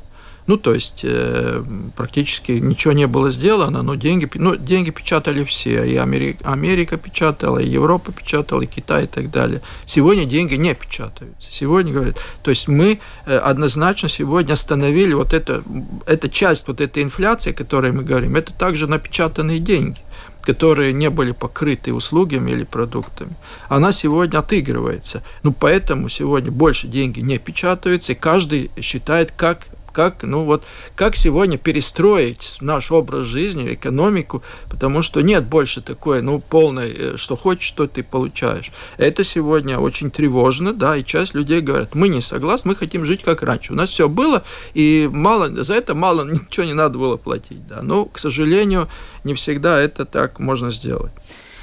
[0.49, 1.63] ну, то есть э,
[1.95, 5.85] практически ничего не было сделано, но деньги, ну, деньги печатали все.
[5.85, 9.61] И Америка, Америка печатала, и Европа печатала, и Китай и так далее.
[9.85, 11.53] Сегодня деньги не печатаются.
[11.53, 15.63] Сегодня, говорят, то есть мы э, однозначно сегодня остановили вот это,
[16.07, 20.01] эта часть вот этой инфляции, о которой мы говорим, это также напечатанные деньги
[20.49, 23.33] которые не были покрыты услугами или продуктами,
[23.69, 25.23] она сегодня отыгрывается.
[25.43, 29.67] Ну, поэтому сегодня больше деньги не печатаются, и каждый считает, как
[29.99, 30.63] как, ну вот,
[30.95, 37.17] как сегодня перестроить наш образ жизни, экономику, потому что нет больше такой, ну, полной, э,
[37.17, 38.71] что хочешь, что ты получаешь.
[38.97, 43.25] Это сегодня очень тревожно, да, и часть людей говорят, мы не согласны, мы хотим жить
[43.25, 43.73] как раньше.
[43.73, 47.83] У нас все было, и мало, за это мало ничего не надо было платить, да.
[47.83, 48.89] Но, к сожалению,
[49.25, 51.11] не всегда это так можно сделать.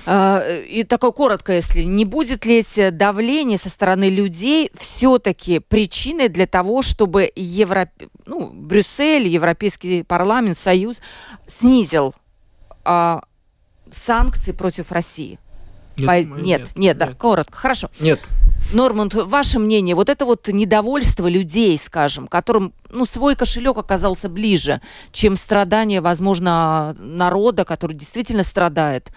[0.06, 6.30] А, и такое коротко, если не будет ли эти давление со стороны людей все-таки причиной
[6.30, 7.90] для того, чтобы Евро...
[8.26, 11.02] ну, Брюссель, Европейский парламент, Союз
[11.48, 12.14] снизил
[12.84, 13.24] а,
[13.92, 15.40] санкции против России?
[15.98, 16.22] Нет, По...
[16.22, 17.90] нет, нет, нет, да, коротко, хорошо.
[18.00, 18.20] Нет.
[18.74, 24.82] Норманд, ваше мнение, вот это вот недовольство людей, скажем, которым ну, свой кошелек оказался ближе,
[25.12, 29.12] чем страдания, возможно, народа, который действительно страдает,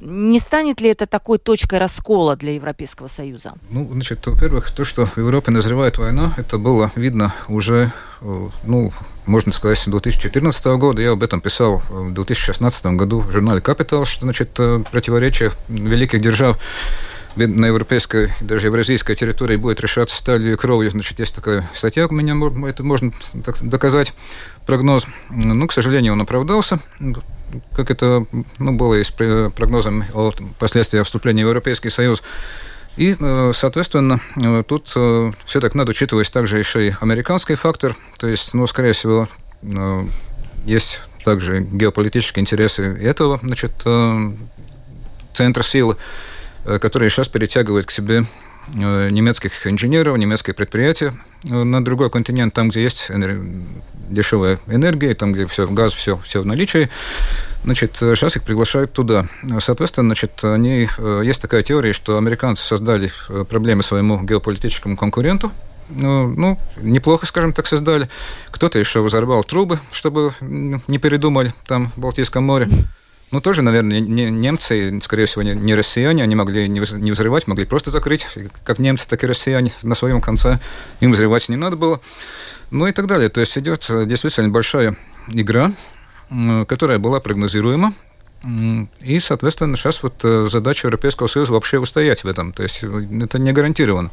[0.00, 3.54] не станет ли это такой точкой раскола для Европейского Союза?
[3.70, 8.92] Ну, значит, во-первых, то, что в Европе назревает война, это было видно уже, э, ну,
[9.26, 11.00] можно сказать, с 2014 года.
[11.00, 16.20] Я об этом писал в 2016 году в журнале «Капитал», что, значит, э, противоречие великих
[16.20, 16.58] держав
[17.36, 20.90] на европейской, даже евразийской территории будет решаться сталью и кровью.
[20.90, 22.34] Значит, есть такая статья у меня,
[22.68, 23.12] это можно
[23.60, 24.12] доказать,
[24.66, 25.06] прогноз.
[25.30, 26.80] Ну, к сожалению, он оправдался
[27.72, 28.26] как это
[28.58, 32.22] ну, было и с прогнозом о последствиях вступления в Европейский Союз.
[32.96, 37.96] И, э, соответственно, э, тут э, все так надо учитывать также еще и американский фактор.
[38.18, 39.28] То есть, ну, скорее всего,
[40.64, 43.72] есть также геополитические интересы этого, значит,
[45.32, 45.96] центра силы,
[46.64, 48.24] которые сейчас перетягивают к себе
[48.68, 53.10] немецких инженеров, немецкие предприятия на другой континент, там, где есть
[54.08, 56.88] дешевая энергия, там, где все, газ, все, все в наличии.
[57.64, 59.26] Значит, сейчас их приглашают туда.
[59.58, 65.50] Соответственно, значит, они, э, есть такая теория, что американцы создали э, проблемы своему геополитическому конкуренту,
[65.88, 68.08] ну, ну, неплохо, скажем так, создали.
[68.50, 72.68] Кто-то еще взорвал трубы, чтобы не передумали там в Балтийском море.
[73.34, 76.78] Ну, тоже, наверное, не, немцы, скорее всего, не, не россияне, они могли не,
[77.10, 78.28] взрывать, могли просто закрыть,
[78.62, 80.60] как немцы, так и россияне на своем конце.
[81.00, 82.00] Им взрывать не надо было
[82.70, 83.30] ну и так далее.
[83.30, 85.72] То есть идет э, действительно большая игра,
[86.68, 87.92] которая была прогнозируема.
[89.00, 92.52] И, соответственно, сейчас вот э, задача Европейского Союза вообще устоять в этом.
[92.52, 94.12] То есть э, это не гарантировано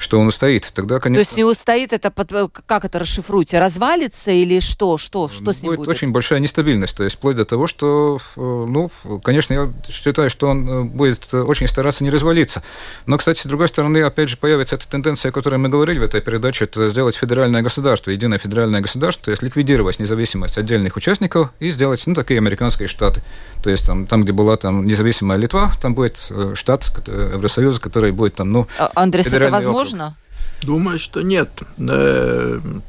[0.00, 1.22] что он устоит, тогда, конечно...
[1.22, 2.32] То есть не устоит, это под,
[2.66, 5.78] как это расшифруйте, развалится или что, что, что с ним будет?
[5.80, 8.90] Будет очень большая нестабильность, то есть вплоть до того, что, э, ну,
[9.22, 12.62] конечно, я считаю, что он э, будет очень стараться не развалиться.
[13.04, 16.02] Но, кстати, с другой стороны, опять же, появится эта тенденция, о которой мы говорили в
[16.02, 21.50] этой передаче, это сделать федеральное государство, единое федеральное государство, то есть ликвидировать независимость отдельных участников
[21.60, 23.22] и сделать, ну, такие американские штаты.
[23.62, 28.12] То есть там, там где была там независимая Литва, там будет э, штат Евросоюза, который
[28.12, 29.89] будет там, ну, а, Андрей, это возможно?
[29.92, 30.16] Можно?
[30.62, 31.48] Думаю, что нет,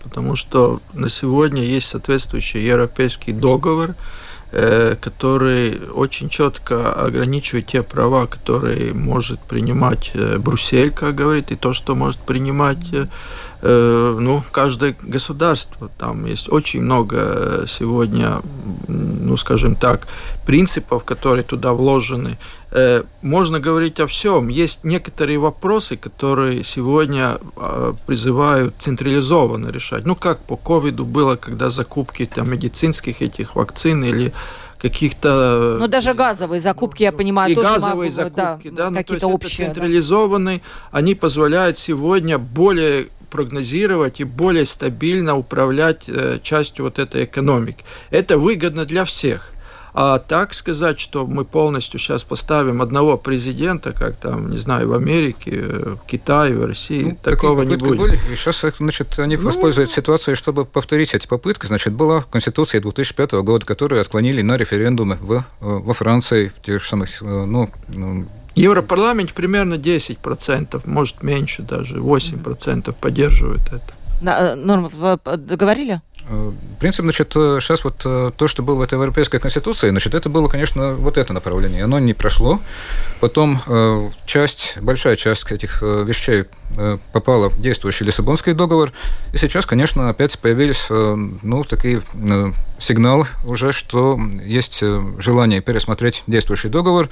[0.04, 3.96] потому что на сегодня есть соответствующий европейский договор,
[4.52, 11.56] э, который очень четко ограничивает те права, которые может принимать э, Брюссель, как говорит, и
[11.56, 13.08] то, что может принимать э,
[13.62, 15.90] ну, каждое государство.
[15.98, 18.42] Там есть очень много сегодня,
[18.88, 20.08] ну, скажем так,
[20.46, 22.38] принципов, которые туда вложены.
[22.72, 24.48] Э, можно говорить о всем.
[24.48, 30.06] Есть некоторые вопросы, которые сегодня э, призывают централизованно решать.
[30.06, 34.34] Ну, как по ковиду было, когда закупки там, медицинских этих вакцин или
[34.82, 35.78] каких-то...
[35.80, 39.28] Ну, даже газовые закупки, я понимаю, и тоже газовые могут, закупки, да, да ну, какие-то
[39.28, 39.68] общие.
[39.68, 40.98] централизованные, да.
[40.98, 47.84] они позволяют сегодня более прогнозировать и более стабильно управлять э, частью вот этой экономики.
[48.12, 49.52] Это выгодно для всех.
[49.94, 54.94] А так сказать, что мы полностью сейчас поставим одного президента, как там, не знаю, в
[54.94, 57.98] Америке, в Китае, в России, ну, такого не будет.
[57.98, 61.66] Были, и сейчас, значит, они ну, воспользуются ситуацией, чтобы повторить эти попытки.
[61.66, 67.22] Значит, была Конституция 2005 года, которую отклонили на референдумы в, во Франции, в тех самых,
[67.22, 73.94] э, ну, ну Европарламент примерно 10%, может меньше даже, 8% поддерживают это.
[74.22, 74.90] На, Норма,
[75.38, 76.02] договорили?
[76.30, 80.14] Э, принцип, значит, сейчас э, вот э, то, что было в этой Европейской Конституции, значит,
[80.14, 81.84] это было, конечно, вот это направление.
[81.84, 82.60] Оно не прошло.
[83.20, 83.60] Потом
[84.26, 86.46] часть, большая часть этих вещей
[87.12, 88.92] попала в действующий Лиссабонский договор.
[89.34, 92.02] И сейчас, конечно, опять появились, ну, такие
[92.80, 94.84] сигналы уже, что есть
[95.20, 97.10] желание пересмотреть действующий договор.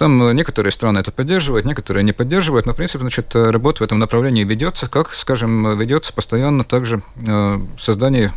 [0.00, 3.80] Там э, некоторые страны это поддерживают, некоторые не поддерживают, но, в принципе, значит, э, работа
[3.80, 8.32] в этом направлении ведется, как, скажем, ведется постоянно также э, создание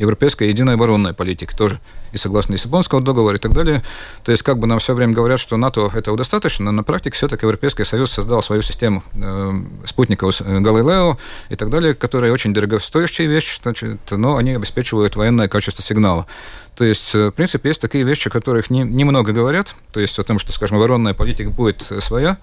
[0.00, 1.78] европейской единой оборонной политики тоже,
[2.12, 3.82] и согласно Лиссабонского договора и так далее.
[4.24, 7.16] То есть, как бы нам все время говорят, что НАТО этого достаточно, но на практике
[7.16, 11.18] все-таки Европейский Союз создал свою систему э, спутников э, Галилео
[11.50, 16.26] и так далее, которые очень дорогостоящие вещи, значит, но они обеспечивают военное качество сигнала.
[16.74, 20.18] То есть, э, в принципе, есть такие вещи, о которых не, немного говорят, то есть
[20.18, 22.38] о том, что, скажем, оборонная политика будет своя,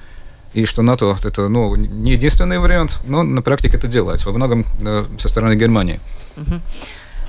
[0.54, 4.66] и что НАТО это ну, не единственный вариант, но на практике это делается, во многом
[5.20, 6.00] со стороны Германии.
[6.38, 6.62] Угу.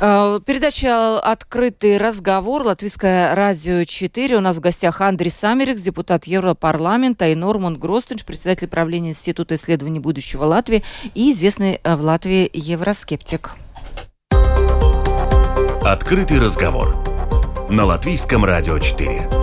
[0.00, 4.36] Э, передача «Открытый разговор», Латвийское радио 4.
[4.36, 9.98] У нас в гостях Андрей Самерикс, депутат Европарламента, и Норман Гростенш, председатель правления Института исследований
[9.98, 10.84] будущего Латвии
[11.14, 13.52] и известный э, в Латвии евроскептик.
[15.84, 16.96] «Открытый разговор»
[17.68, 19.37] на Латвийском радио 4.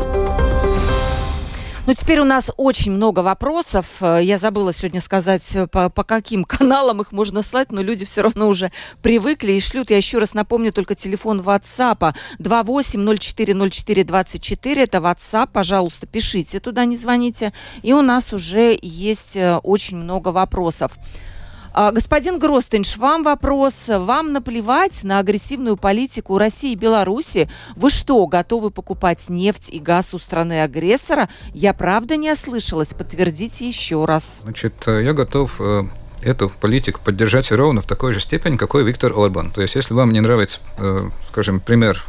[1.87, 3.85] Ну, теперь у нас очень много вопросов.
[4.01, 8.05] Э, я забыла сегодня сказать, э, по, по каким каналам их можно слать, но люди
[8.05, 8.71] все равно уже
[9.03, 9.91] привыкли и шлют.
[9.91, 14.81] Я еще раз напомню, только телефон WhatsApp 28040424.
[14.81, 15.49] Это WhatsApp.
[15.53, 17.53] Пожалуйста, пишите туда, не звоните.
[17.83, 20.93] И у нас уже есть э, очень много вопросов.
[21.77, 23.89] А, господин Гростенш, вам вопрос.
[23.89, 27.49] Вам наплевать на агрессивную политику России и Беларуси?
[27.75, 31.27] Вы что, готовы покупать нефть и газ у страны-агрессора?
[31.53, 32.93] Я правда не ослышалась?
[32.93, 34.39] Подтвердите еще раз.
[34.43, 35.83] Значит, э, я готов э,
[36.21, 39.51] эту политику поддержать ровно в такой же степени, какой Виктор Орбан.
[39.51, 42.05] То есть, если вам не нравится, э, скажем, пример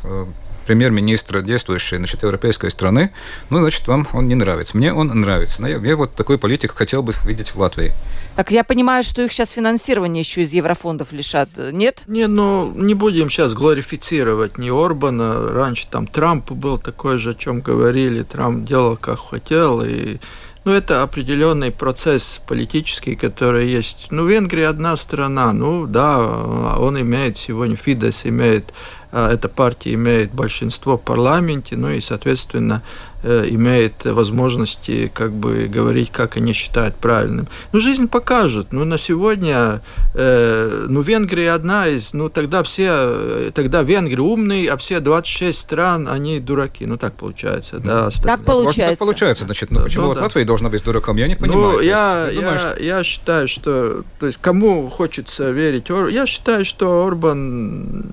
[0.67, 3.13] премьер-министра действующей значит, европейской страны,
[3.51, 4.77] ну, значит, вам он не нравится.
[4.77, 5.63] Мне он нравится.
[5.63, 7.93] Но я, я вот такой политик хотел бы видеть в Латвии.
[8.35, 12.03] Так я понимаю, что их сейчас финансирование еще из еврофондов лишат, нет?
[12.07, 15.53] Не, ну не будем сейчас глорифицировать ни Орбана.
[15.53, 18.23] Раньше там Трамп был такой же, о чем говорили.
[18.23, 20.19] Трамп делал, как хотел, и
[20.67, 24.09] ну, это определенный процесс политический, который есть.
[24.11, 28.73] Ну, Венгрия одна страна, ну, да, он имеет сегодня, Фидес имеет
[29.17, 32.83] эта партия имеет большинство в парламенте, ну и, соответственно,
[33.27, 37.49] имеет возможности как бы говорить, как они считают правильным.
[37.73, 38.69] Ну, жизнь покажет.
[38.73, 39.81] Ну, на сегодня,
[40.15, 45.59] э, ну, Венгрия одна из, ну, тогда все, э, тогда Венгрия умный, а все 26
[45.59, 46.87] стран, они дураки.
[46.87, 48.11] Ну, так получается, да.
[48.23, 48.93] Так получается.
[48.93, 50.25] так получается, значит, ну, почему ну, вот да.
[50.25, 51.61] Латвия должна быть дураком, я не понимаю.
[51.61, 56.65] Ну, я, есть, я, думаешь, я считаю, что, то есть, кому хочется верить, я считаю,
[56.65, 58.05] что Орбан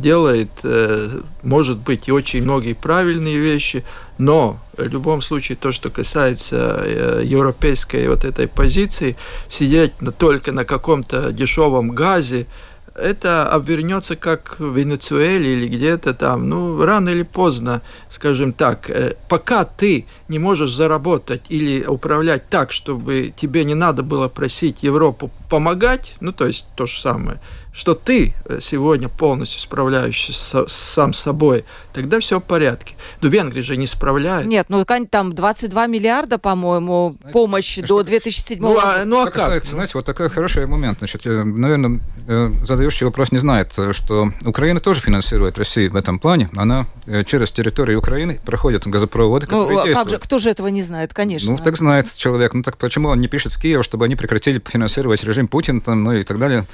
[0.00, 3.84] делает делает, э, может быть, и очень многие правильные вещи,
[4.18, 9.16] но в любом случае то, что касается э, европейской вот этой позиции,
[9.48, 12.46] сидеть только на каком-то дешевом газе,
[12.94, 16.48] это обвернется как в Венесуэле или где-то там.
[16.48, 22.72] Ну, рано или поздно, скажем так, э, пока ты не можешь заработать или управлять так,
[22.72, 27.40] чтобы тебе не надо было просить Европу помогать, ну, то есть то же самое–
[27.78, 32.96] что ты э, сегодня полностью справляешься с, сам с собой, тогда все в порядке.
[33.20, 34.48] Но Венгрия же не справляется.
[34.48, 39.34] Нет, ну там 22 миллиарда, по-моему, помощь а до 2007 ну, а, ну, а как?
[39.34, 40.98] Касается, знаете, вот такой хороший момент.
[40.98, 46.18] Значит, э, наверное, э, задающий вопрос не знает, что Украина тоже финансирует Россию в этом
[46.18, 46.50] плане.
[46.56, 46.86] Она
[47.26, 50.10] через территорию Украины проходит газопроводы, ну, которые ну, действуют.
[50.10, 51.52] Как же, кто же этого не знает, конечно.
[51.52, 52.54] Ну, так знает человек.
[52.54, 56.02] Ну, так почему он не пишет в Киев, чтобы они прекратили финансировать режим Путина, там,
[56.02, 56.66] ну и так далее?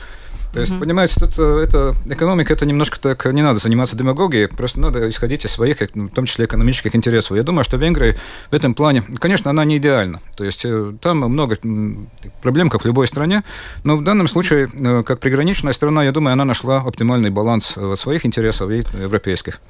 [0.54, 0.78] То есть, mm-hmm.
[0.78, 5.44] понимаете, тут э, это, экономика, это немножко так, не надо заниматься демагогией, просто надо исходить
[5.44, 7.36] из своих, в том числе экономических интересов.
[7.36, 8.16] Я думаю, что Венгрия
[8.52, 10.20] в этом плане, конечно, она не идеальна.
[10.36, 11.58] То есть, э, там много
[12.40, 13.42] проблем, как в любой стране,
[13.82, 18.24] но в данном случае, э, как приграничная страна, я думаю, она нашла оптимальный баланс своих
[18.24, 19.60] интересов и европейских.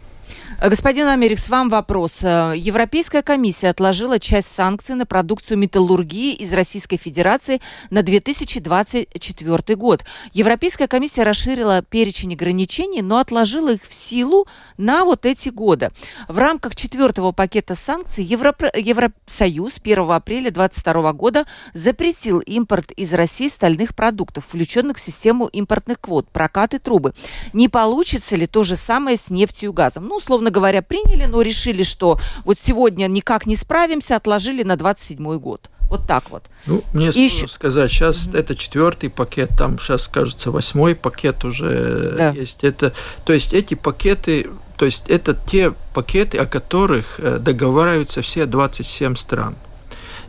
[0.61, 2.23] Господин Америкс, вам вопрос.
[2.23, 10.05] Э, Европейская комиссия отложила часть санкций на продукцию металлургии из Российской Федерации на 2024 год.
[10.33, 14.47] Европейская комиссия расширила перечень ограничений, но отложила их в силу
[14.79, 15.91] на вот эти годы.
[16.29, 18.25] В рамках четвертого пакета санкций.
[18.25, 26.01] Евросоюз 1 апреля 2022 года запретил импорт из России стальных продуктов, включенных в систему импортных
[26.01, 27.13] квот, прокат и трубы.
[27.53, 30.07] Не получится ли то же самое с нефтью и газом?
[30.07, 35.39] Ну, условно говоря, приняли, но решили, что вот сегодня никак не справимся, отложили на 27
[35.39, 35.71] год.
[35.89, 36.45] Вот так вот.
[36.67, 37.47] Ну, мне и еще...
[37.47, 38.37] сказать, сейчас угу.
[38.37, 42.31] это четвертый пакет, там сейчас, кажется, восьмой пакет уже да.
[42.31, 42.65] есть.
[42.65, 42.93] Это,
[43.25, 49.17] то есть эти пакеты, то есть это те пакеты, о которых э, договариваются все 27
[49.17, 49.57] стран.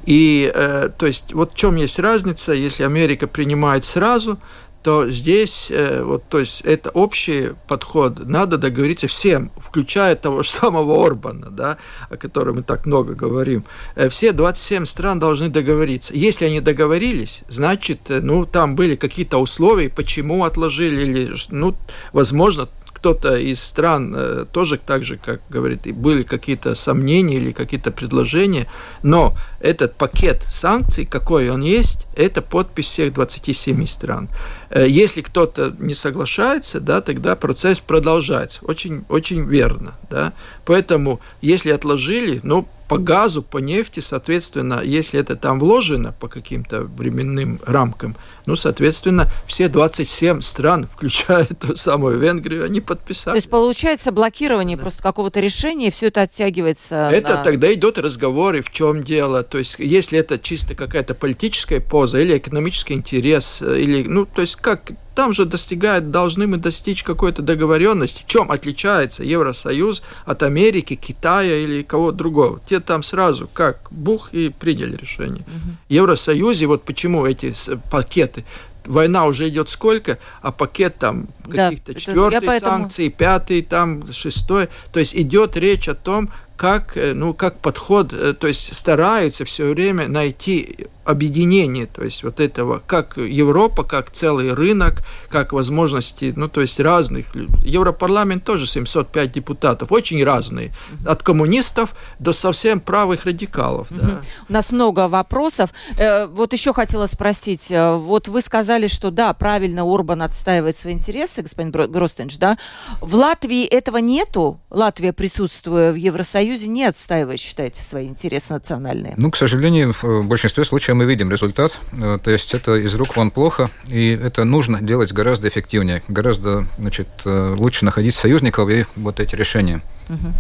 [0.06, 4.38] И, э, то есть, вот в чем есть разница, если Америка принимает сразу,
[4.86, 10.50] то здесь, э, вот, то есть это общий подход, надо договориться всем, включая того же
[10.52, 11.78] самого Орбана, да,
[12.12, 13.66] о котором мы так много говорим.
[13.96, 16.14] Э, все 27 стран должны договориться.
[16.14, 21.76] Если они договорились, значит, э, ну, там были какие-то условия, почему отложили, или, ну,
[22.14, 28.68] возможно, кто-то из стран тоже так же, как говорит, были какие-то сомнения или какие-то предложения,
[29.04, 34.30] но этот пакет санкций, какой он есть, это подпись всех 27 стран.
[34.70, 38.60] Э, если кто-то не соглашается, да, тогда процесс продолжается.
[38.64, 39.96] Очень, очень верно.
[40.10, 40.34] Да?
[40.66, 46.82] Поэтому, если отложили, ну, по газу, по нефти, соответственно, если это там вложено по каким-то
[46.82, 53.34] временным рамкам, ну, соответственно, все 27 стран, включая ту самую Венгрию, они подписали.
[53.34, 54.84] То есть получается блокирование да.
[54.84, 57.10] просто какого-то решения, и все это оттягивается.
[57.12, 57.44] Это на...
[57.44, 59.44] тогда идут разговоры, в чем дело.
[59.56, 64.58] То есть если это чисто какая-то политическая поза или экономический интерес, или, ну, то есть
[64.58, 68.26] как там же достигает, должны мы достичь какой-то договоренности.
[68.28, 72.60] Чем отличается Евросоюз от Америки, Китая или кого-то другого?
[72.68, 75.44] Те там сразу как бух и приняли решение.
[75.44, 75.76] Угу.
[75.88, 77.54] Евросоюзе, вот почему эти
[77.90, 78.44] пакеты
[78.88, 82.80] война уже идет сколько, а пакет там каких-то да, четвертый поэтому...
[82.80, 84.68] санкций, пятый, там шестой.
[84.92, 89.46] То есть идет речь о том, как, э, ну, как подход, э, то есть стараются
[89.46, 96.34] все время найти объединение, то есть вот этого, как Европа, как целый рынок, как возможности,
[96.36, 97.28] ну, то есть разных.
[97.64, 100.74] Европарламент тоже 705 депутатов, очень разные,
[101.06, 103.92] от коммунистов до совсем правых радикалов.
[103.92, 104.00] Угу.
[104.00, 104.22] Да.
[104.50, 105.72] У нас много вопросов.
[105.98, 111.42] Э, вот еще хотела спросить, вот вы сказали, что да, правильно Орбан отстаивает свои интересы,
[111.42, 112.58] господин Гростенш, да?
[113.02, 114.60] В Латвии этого нету?
[114.70, 119.14] Латвия, присутствуя в Евросоюзе, Союзе не отстаивает, считаете, свои интересы национальные?
[119.18, 121.80] Ну, к сожалению, в большинстве случаев мы видим результат.
[121.98, 126.66] Э, то есть это из рук вон плохо, и это нужно делать гораздо эффективнее, гораздо
[126.80, 129.82] значит, э, лучше находить союзников и вот эти решения.
[130.10, 130.34] Угу.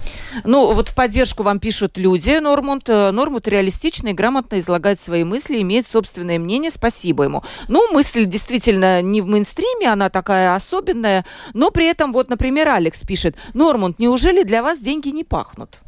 [0.46, 2.38] Ну, вот в поддержку вам пишут люди.
[2.40, 6.72] Нормунд, э, Нормунд реалистично и грамотно излагает свои мысли, имеет собственное мнение.
[6.72, 7.44] Спасибо ему.
[7.68, 11.26] Ну, мысль действительно не в мейнстриме, она такая особенная.
[11.54, 13.36] Но при этом, вот, например, Алекс пишет.
[13.54, 15.80] Нормунд, неужели для вас деньги не пахнут?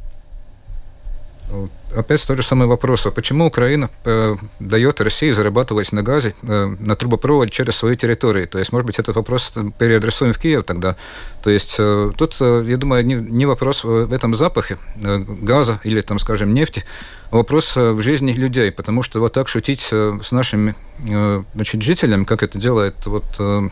[1.94, 3.06] Опять тот же самый вопрос.
[3.06, 8.44] А почему Украина э, дает России зарабатывать на газе, э, на трубопроводе через свои территории?
[8.44, 10.96] То есть, может быть, этот вопрос переадресуем в Киев тогда.
[11.42, 15.80] То есть, э, тут, э, я думаю, не, не вопрос в этом запахе э, газа
[15.82, 16.84] или, там, скажем, нефти,
[17.30, 18.70] а вопрос э, в жизни людей.
[18.70, 20.74] Потому что вот так шутить э, с нашими
[21.08, 23.68] э, значит, жителями, как это делает вот, э,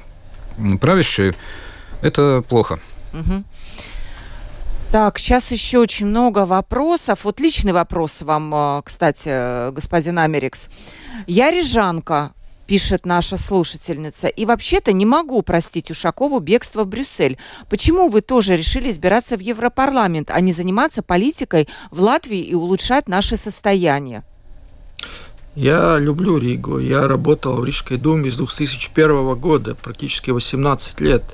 [0.81, 1.35] правящие,
[2.01, 2.79] это плохо.
[3.13, 3.45] Угу.
[4.93, 7.25] Так, сейчас еще очень много вопросов.
[7.25, 10.69] Вот личный вопрос вам, э, кстати, господин Америкс.
[11.27, 12.33] Я рижанка,
[12.67, 14.29] пишет наша слушательница.
[14.29, 17.39] И вообще-то не могу простить Ушакову бегство в Брюссель.
[17.71, 23.09] Почему вы тоже решили избираться в Европарламент, а не заниматься политикой в Латвии и улучшать
[23.09, 24.25] наше состояние?
[25.55, 26.79] Я люблю Ригу.
[26.79, 31.25] Я работал в Рижской думе с 2001 года, практически 18 лет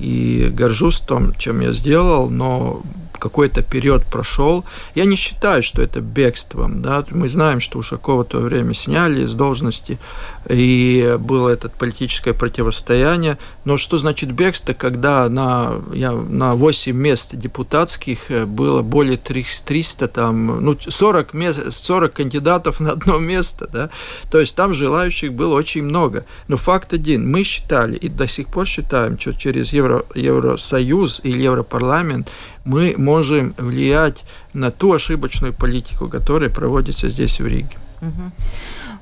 [0.00, 2.82] и горжусь том, чем я сделал, но
[3.20, 4.64] какой-то период прошел.
[4.96, 6.82] Я не считаю, что это бегством.
[6.82, 7.04] Да?
[7.10, 9.98] Мы знаем, что Ушакова в то время сняли с должности,
[10.48, 13.38] и было это политическое противостояние.
[13.64, 20.08] Но что значит бегство, когда на, я, на 8 мест депутатских э, было более 300,
[20.08, 23.90] там, ну, 40, мест, 40 кандидатов на одно место, да?
[24.30, 26.24] то есть там желающих было очень много.
[26.48, 31.42] Но факт один, мы считали и до сих пор считаем, что через Евро, Евросоюз или
[31.42, 32.30] Европарламент
[32.64, 37.76] мы можем влиять на ту ошибочную политику, которая проводится здесь в Риге.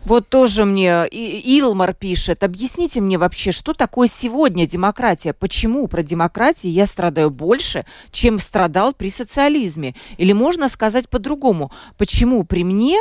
[0.05, 5.35] Вот тоже мне Илмар пишет, объясните мне вообще, что такое сегодня демократия?
[5.35, 9.95] Почему про демократию я страдаю больше, чем страдал при социализме?
[10.17, 12.99] Или можно сказать по-другому, почему при мне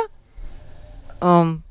[1.20, 1.62] эм,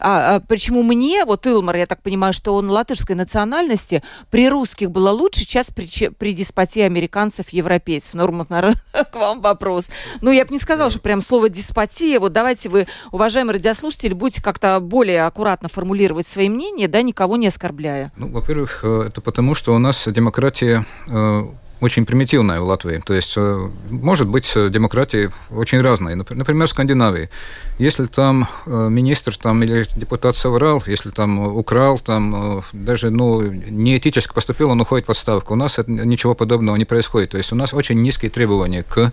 [0.00, 4.90] а, а почему мне, вот Илмар, я так понимаю, что он латышской национальности, при русских
[4.90, 8.14] было лучше, сейчас при, при деспотии американцев, европейцев.
[8.14, 8.80] Нормат, наверное,
[9.12, 9.90] к вам вопрос.
[10.20, 12.18] Ну, я бы не сказала, что прям слово деспотия.
[12.18, 17.46] Вот давайте вы, уважаемые радиослушатели, будете как-то более аккуратно формулировать свои мнения, да, никого не
[17.46, 18.12] оскорбляя.
[18.16, 21.42] Ну, во-первых, э, это потому, что у нас демократия э,
[21.80, 23.02] очень примитивная в Латвии.
[23.04, 26.14] То есть, э, может быть, э, демократии очень разные.
[26.16, 27.30] Например, в Скандинавии.
[27.78, 34.34] Если там э, министр там, или депутат соврал, если там украл, там даже ну, неэтически
[34.34, 35.54] поступил, он уходит в отставку.
[35.54, 37.30] У нас ничего подобного не происходит.
[37.30, 39.12] То есть у нас очень низкие требования к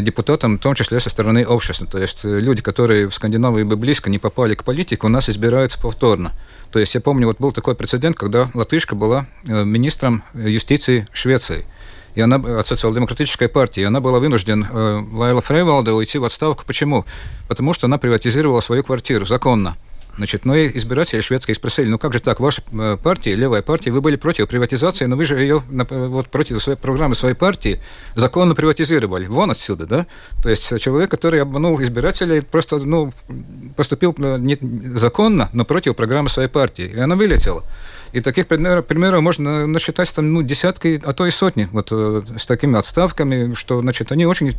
[0.00, 1.86] депутатам, в том числе со стороны общества.
[1.86, 5.78] То есть люди, которые в Скандинавии бы близко не попали к политике, у нас избираются
[5.78, 6.32] повторно.
[6.70, 11.64] То есть я помню, вот был такой прецедент, когда латышка была министром юстиции Швеции
[12.14, 16.64] и она от социал-демократической партии, и она была вынуждена, э, Лайла Фрейвалда, уйти в отставку.
[16.64, 17.04] Почему?
[17.48, 19.76] Потому что она приватизировала свою квартиру законно.
[20.16, 23.90] Значит, но и избиратели шведские спросили, ну как же так, ваша э, партия, левая партия,
[23.90, 27.80] вы были против приватизации, но вы же ее вот против своей программы своей партии
[28.14, 29.26] законно приватизировали.
[29.26, 30.06] Вон отсюда, да?
[30.42, 33.12] То есть человек, который обманул избирателей, просто ну,
[33.76, 34.58] поступил э, не
[34.96, 36.92] законно, но против программы своей партии.
[36.94, 37.64] И она вылетела.
[38.12, 42.22] И таких примеров, примеров можно насчитать там, ну, десятки, а то и сотни вот, э,
[42.38, 44.52] с такими отставками, что значит, они очень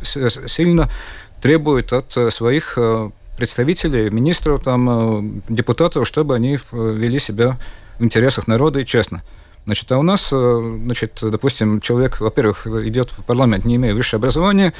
[0.48, 0.90] сильно
[1.40, 2.78] требуют от своих
[3.36, 7.58] представителей, министров, там, депутатов, чтобы они вели себя
[7.98, 9.22] в интересах народа и честно.
[9.64, 14.72] Значит, а у нас, значит, допустим, человек, во-первых, идет в парламент, не имея высшего образования,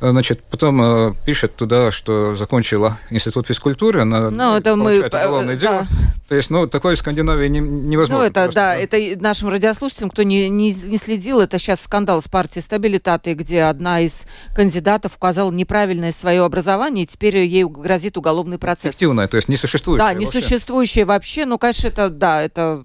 [0.00, 5.60] Значит, потом пишет туда, что закончила институт физкультуры, она ну, это мы, уголовное да.
[5.60, 5.86] дело.
[6.28, 8.24] То есть, ну, такое в Скандинавии не, невозможно.
[8.24, 11.80] Ну, это, просто, да, да, это нашим радиослушателям, кто не, не, не следил, это сейчас
[11.80, 14.24] скандал с партией стабилитаты, где одна из
[14.54, 18.92] кандидатов указала неправильное свое образование, и теперь ей грозит уголовный процесс.
[18.92, 21.40] Фиктивное, то есть несуществующее Да, несуществующее вообще.
[21.40, 21.46] вообще.
[21.46, 22.84] Ну, конечно, это, да, это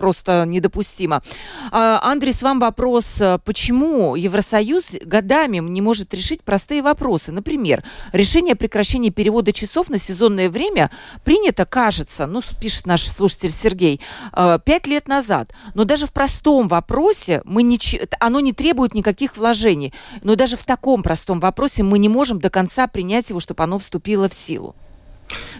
[0.00, 1.22] просто недопустимо.
[1.70, 3.20] А, Андрей, вам вопрос.
[3.44, 7.32] Почему Евросоюз годами не может решить простые вопросы?
[7.32, 10.90] Например, решение о прекращении перевода часов на сезонное время
[11.24, 14.00] принято, кажется, ну, пишет наш слушатель Сергей,
[14.32, 15.52] а, пять лет назад.
[15.74, 17.78] Но даже в простом вопросе мы не,
[18.18, 19.92] оно не требует никаких вложений.
[20.22, 23.78] Но даже в таком простом вопросе мы не можем до конца принять его, чтобы оно
[23.78, 24.74] вступило в силу.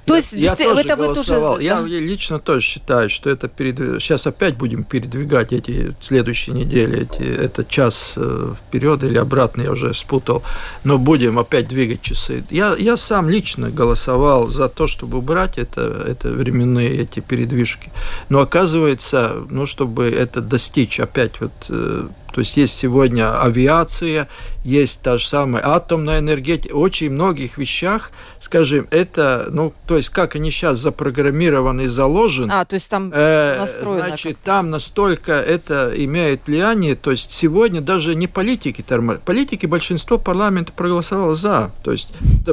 [0.04, 1.54] То есть я, тоже это голосовал.
[1.54, 4.02] Тоже, я лично тоже считаю, что это перед...
[4.02, 9.70] сейчас опять будем передвигать эти следующие недели, эти, этот час э, вперед или обратно, я
[9.70, 10.42] уже спутал,
[10.84, 12.44] но будем опять двигать часы.
[12.50, 17.90] Я, я сам лично голосовал за то, чтобы убрать это, это временные эти передвижки.
[18.28, 24.28] Но оказывается, ну, чтобы это достичь опять вот э, то есть есть сегодня авиация,
[24.64, 30.36] есть та же самая атомная энергетика, очень многих вещах, скажем, это, ну, то есть как
[30.36, 32.52] они сейчас запрограммированы и заложены.
[32.52, 33.66] А, то есть там э.
[33.80, 38.84] Значит, там настолько это имеет влияние, то есть сегодня даже не политики,
[39.24, 42.10] политики большинство парламента проголосовало за, то есть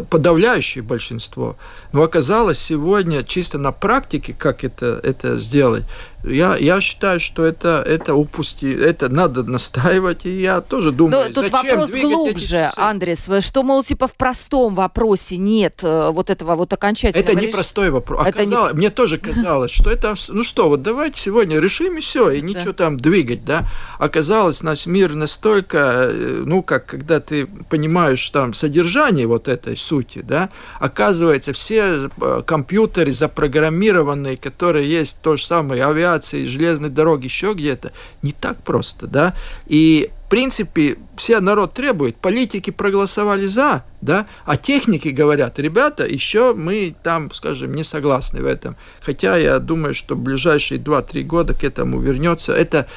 [0.10, 1.58] подавляющее большинство.
[1.92, 5.84] Но оказалось сегодня чисто на практике, как это, это сделать,
[6.24, 11.42] я, я считаю, что это, это упусти, это надо настаивать, и я тоже думаю, Но
[11.42, 16.74] тут вопрос глубже, Андрес, что, мол, типа в простом вопросе нет э, вот этого вот
[16.74, 18.26] окончательного Это не простой вопрос.
[18.26, 18.78] Это Оказалось, не...
[18.78, 22.74] Мне тоже казалось, что это, ну что, вот давайте сегодня решим и все, и ничего
[22.74, 23.68] там двигать, да.
[24.00, 30.20] Оказалось, наш мир настолько, э, ну, как когда ты понимаешь там содержание вот этой сути,
[30.20, 30.50] да,
[30.80, 37.54] оказывается, все э, компьютеры запрограммированные, которые есть, то же самое авиация, авиации, железной дороги, еще
[37.54, 37.92] где-то,
[38.22, 39.34] не так просто, да,
[39.66, 46.54] и в принципе, все народ требует, политики проголосовали за, да, а техники говорят, ребята, еще
[46.54, 48.76] мы там, скажем, не согласны в этом.
[49.00, 52.52] Хотя я думаю, что в ближайшие 2-3 года к этому вернется.
[52.52, 52.88] Это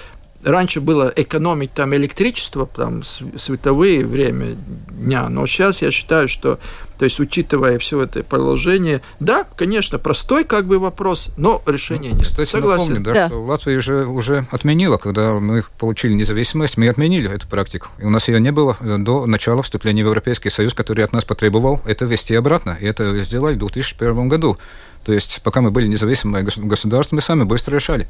[0.43, 4.57] раньше было экономить там электричество, там световые время
[4.91, 6.59] дня, но сейчас я считаю, что,
[6.99, 12.25] то есть учитывая все это положение, да, конечно, простой как бы вопрос, но решения нет.
[12.25, 12.95] Кстати, Согласен.
[12.95, 13.27] напомню, да, да.
[13.29, 17.89] что Латвия же уже отменила, когда мы получили независимость, мы отменили эту практику.
[17.99, 21.25] И у нас ее не было до начала вступления в Европейский Союз, который от нас
[21.25, 22.77] потребовал это вести обратно.
[22.81, 24.59] И это сделали в 2001 году.
[25.05, 28.07] То есть, пока мы были независимым государством, мы сами быстро решали.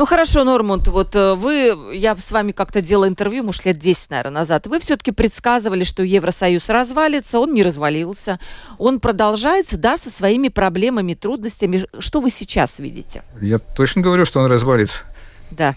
[0.00, 4.08] Ну хорошо, Нормунд, вот э, вы, я с вами как-то делала интервью, может, лет 10,
[4.08, 4.66] наверное, назад.
[4.66, 8.40] Вы все-таки предсказывали, что Евросоюз развалится, он не развалился.
[8.78, 11.84] Он продолжается, да, со своими проблемами, трудностями.
[11.98, 13.24] Что вы сейчас видите?
[13.42, 15.02] Я точно говорю, что он развалится.
[15.50, 15.74] Да.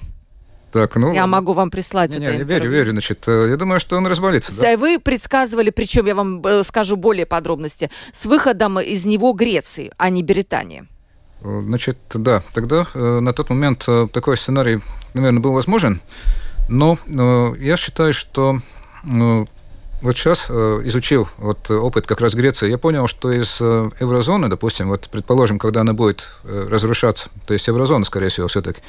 [0.71, 2.37] Так, ну, я могу вам прислать не, это.
[2.37, 2.91] Не, верю, верю.
[2.91, 4.53] Значит, э, я думаю, что он развалится.
[4.57, 4.77] Да?
[4.77, 10.09] Вы предсказывали, причем я вам э, скажу более подробности, с выходом из него Греции, а
[10.09, 10.87] не Британии.
[11.43, 14.79] Значит, да, тогда э, на тот момент э, такой сценарий,
[15.13, 15.99] наверное, был возможен,
[16.69, 18.59] но э, я считаю, что
[19.03, 25.09] вот сейчас, изучив вот опыт как раз Греции, я понял, что из еврозоны, допустим, вот
[25.11, 28.79] предположим, когда она будет разрушаться, то есть еврозона, скорее всего, все-таки,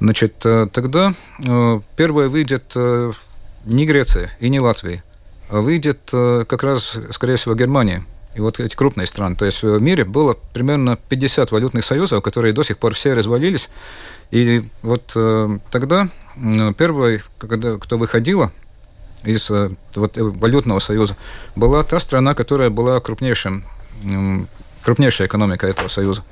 [0.00, 1.14] значит, тогда
[1.94, 2.74] первое выйдет
[3.64, 5.04] не Греция и не Латвия,
[5.48, 8.04] а выйдет как раз, скорее всего, Германия–
[8.36, 9.34] и вот эти крупные страны.
[9.34, 13.70] То есть в мире было примерно 50 валютных союзов, которые до сих пор все развалились.
[14.30, 18.52] И вот э, тогда э, первый, когда, кто выходила
[19.24, 21.16] из э, вот, валютного союза,
[21.54, 23.64] была та страна, которая была крупнейшим,
[24.04, 24.44] э,
[24.84, 26.22] крупнейшая экономика этого союза.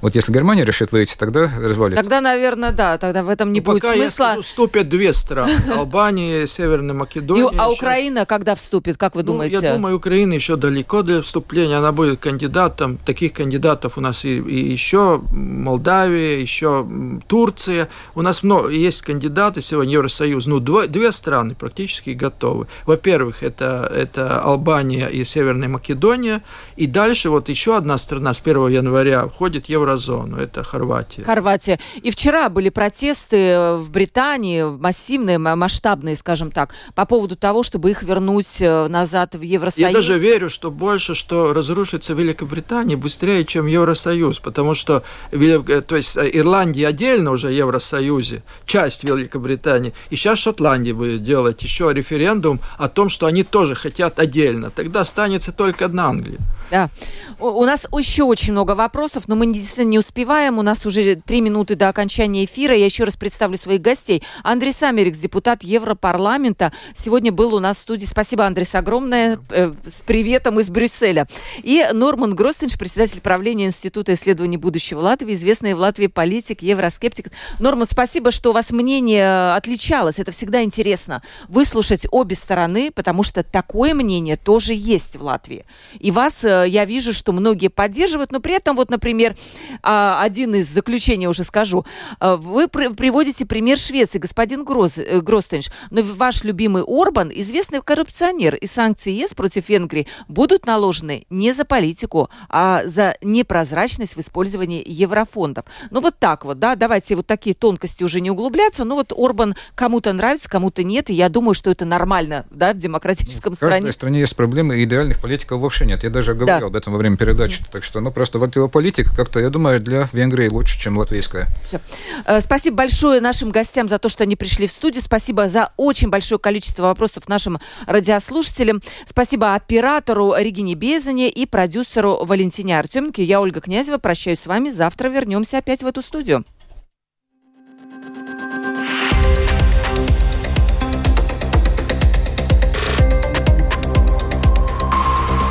[0.00, 2.02] Вот если Германия решит выйти, тогда развалится.
[2.02, 4.04] Тогда, наверное, да, тогда в этом не ну, будет пока смысла.
[4.04, 7.50] Я скажу, вступят две страны: Албания, Северная Македония.
[7.52, 8.28] И, а Украина сейчас...
[8.28, 9.58] когда вступит, как вы ну, думаете?
[9.60, 12.98] Я думаю, Украина еще далеко до вступления, она будет кандидатом.
[12.98, 16.86] Таких кандидатов у нас и, и еще Молдавия, еще
[17.26, 17.88] Турция.
[18.14, 20.46] У нас много есть кандидаты сегодня Евросоюз.
[20.46, 22.66] Ну, два, две страны практически готовы.
[22.86, 26.42] Во-первых, это это Албания и Северная Македония,
[26.76, 31.24] и дальше вот еще одна страна с 1 января входит в Евро еврозону, это Хорватия.
[31.24, 31.78] Хорватия.
[32.02, 38.02] И вчера были протесты в Британии, массивные, масштабные, скажем так, по поводу того, чтобы их
[38.02, 39.88] вернуть э, назад в Евросоюз.
[39.88, 45.96] Я даже верю, что больше, что разрушится Великобритания быстрее, чем Евросоюз, потому что э, то
[45.96, 51.92] есть э, Ирландия отдельно уже в Евросоюзе, часть Великобритании, и сейчас Шотландия будет делать еще
[51.92, 54.70] референдум о том, что они тоже хотят отдельно.
[54.70, 56.38] Тогда останется только одна Англия.
[56.70, 56.90] Да.
[57.38, 59.46] У нас еще очень много вопросов, но мы
[59.78, 60.58] действительно не успеваем.
[60.58, 62.74] У нас уже три минуты до окончания эфира.
[62.74, 64.22] Я еще раз представлю своих гостей.
[64.42, 68.04] Андрей Самерикс, депутат Европарламента, сегодня был у нас в студии.
[68.04, 69.38] Спасибо, Андрей, огромное.
[69.50, 71.26] Э, с приветом из Брюсселя.
[71.62, 77.30] И Норман Гростенш, председатель правления Института исследований будущего Латвии, известный в Латвии политик, евроскептик.
[77.60, 80.18] Норман, спасибо, что у вас мнение отличалось.
[80.18, 81.22] Это всегда интересно.
[81.48, 85.64] Выслушать обе стороны, потому что такое мнение тоже есть в Латвии.
[86.00, 89.36] И вас э, я вижу, что многие поддерживают, но при этом, вот, например,
[89.82, 91.84] один из заключений уже скажу.
[92.20, 98.54] А, вы приводите пример Швеции, господин Гроз, э, Гростенш, но ваш любимый Орбан известный коррупционер,
[98.56, 104.82] и санкции ЕС против Венгрии будут наложены не за политику, а за непрозрачность в использовании
[104.86, 105.64] еврофондов.
[105.90, 109.54] Ну вот так вот, да, давайте вот такие тонкости уже не углубляться, но вот Орбан
[109.74, 113.70] кому-то нравится, кому-то нет, и я думаю, что это нормально, да, в демократическом стране.
[113.70, 113.92] В каждой стране.
[113.92, 116.02] стране есть проблемы, и идеальных политиков вообще нет.
[116.02, 116.66] Я даже говорил да.
[116.66, 117.62] об этом во время передачи.
[117.70, 121.48] Так что, ну, просто вот его политика как-то, я думаю, для Венгрии лучше, чем латвийская.
[121.66, 121.80] Все.
[122.24, 125.02] Э, спасибо большое нашим гостям за то, что они пришли в студию.
[125.02, 128.80] Спасибо за очень большое количество вопросов нашим радиослушателям.
[129.06, 133.22] Спасибо оператору Регине Безане и продюсеру Валентине Артеменко.
[133.22, 133.98] Я Ольга Князева.
[133.98, 134.70] Прощаюсь с вами.
[134.70, 136.44] Завтра вернемся опять в эту студию.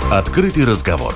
[0.10, 1.16] Открытый разговор.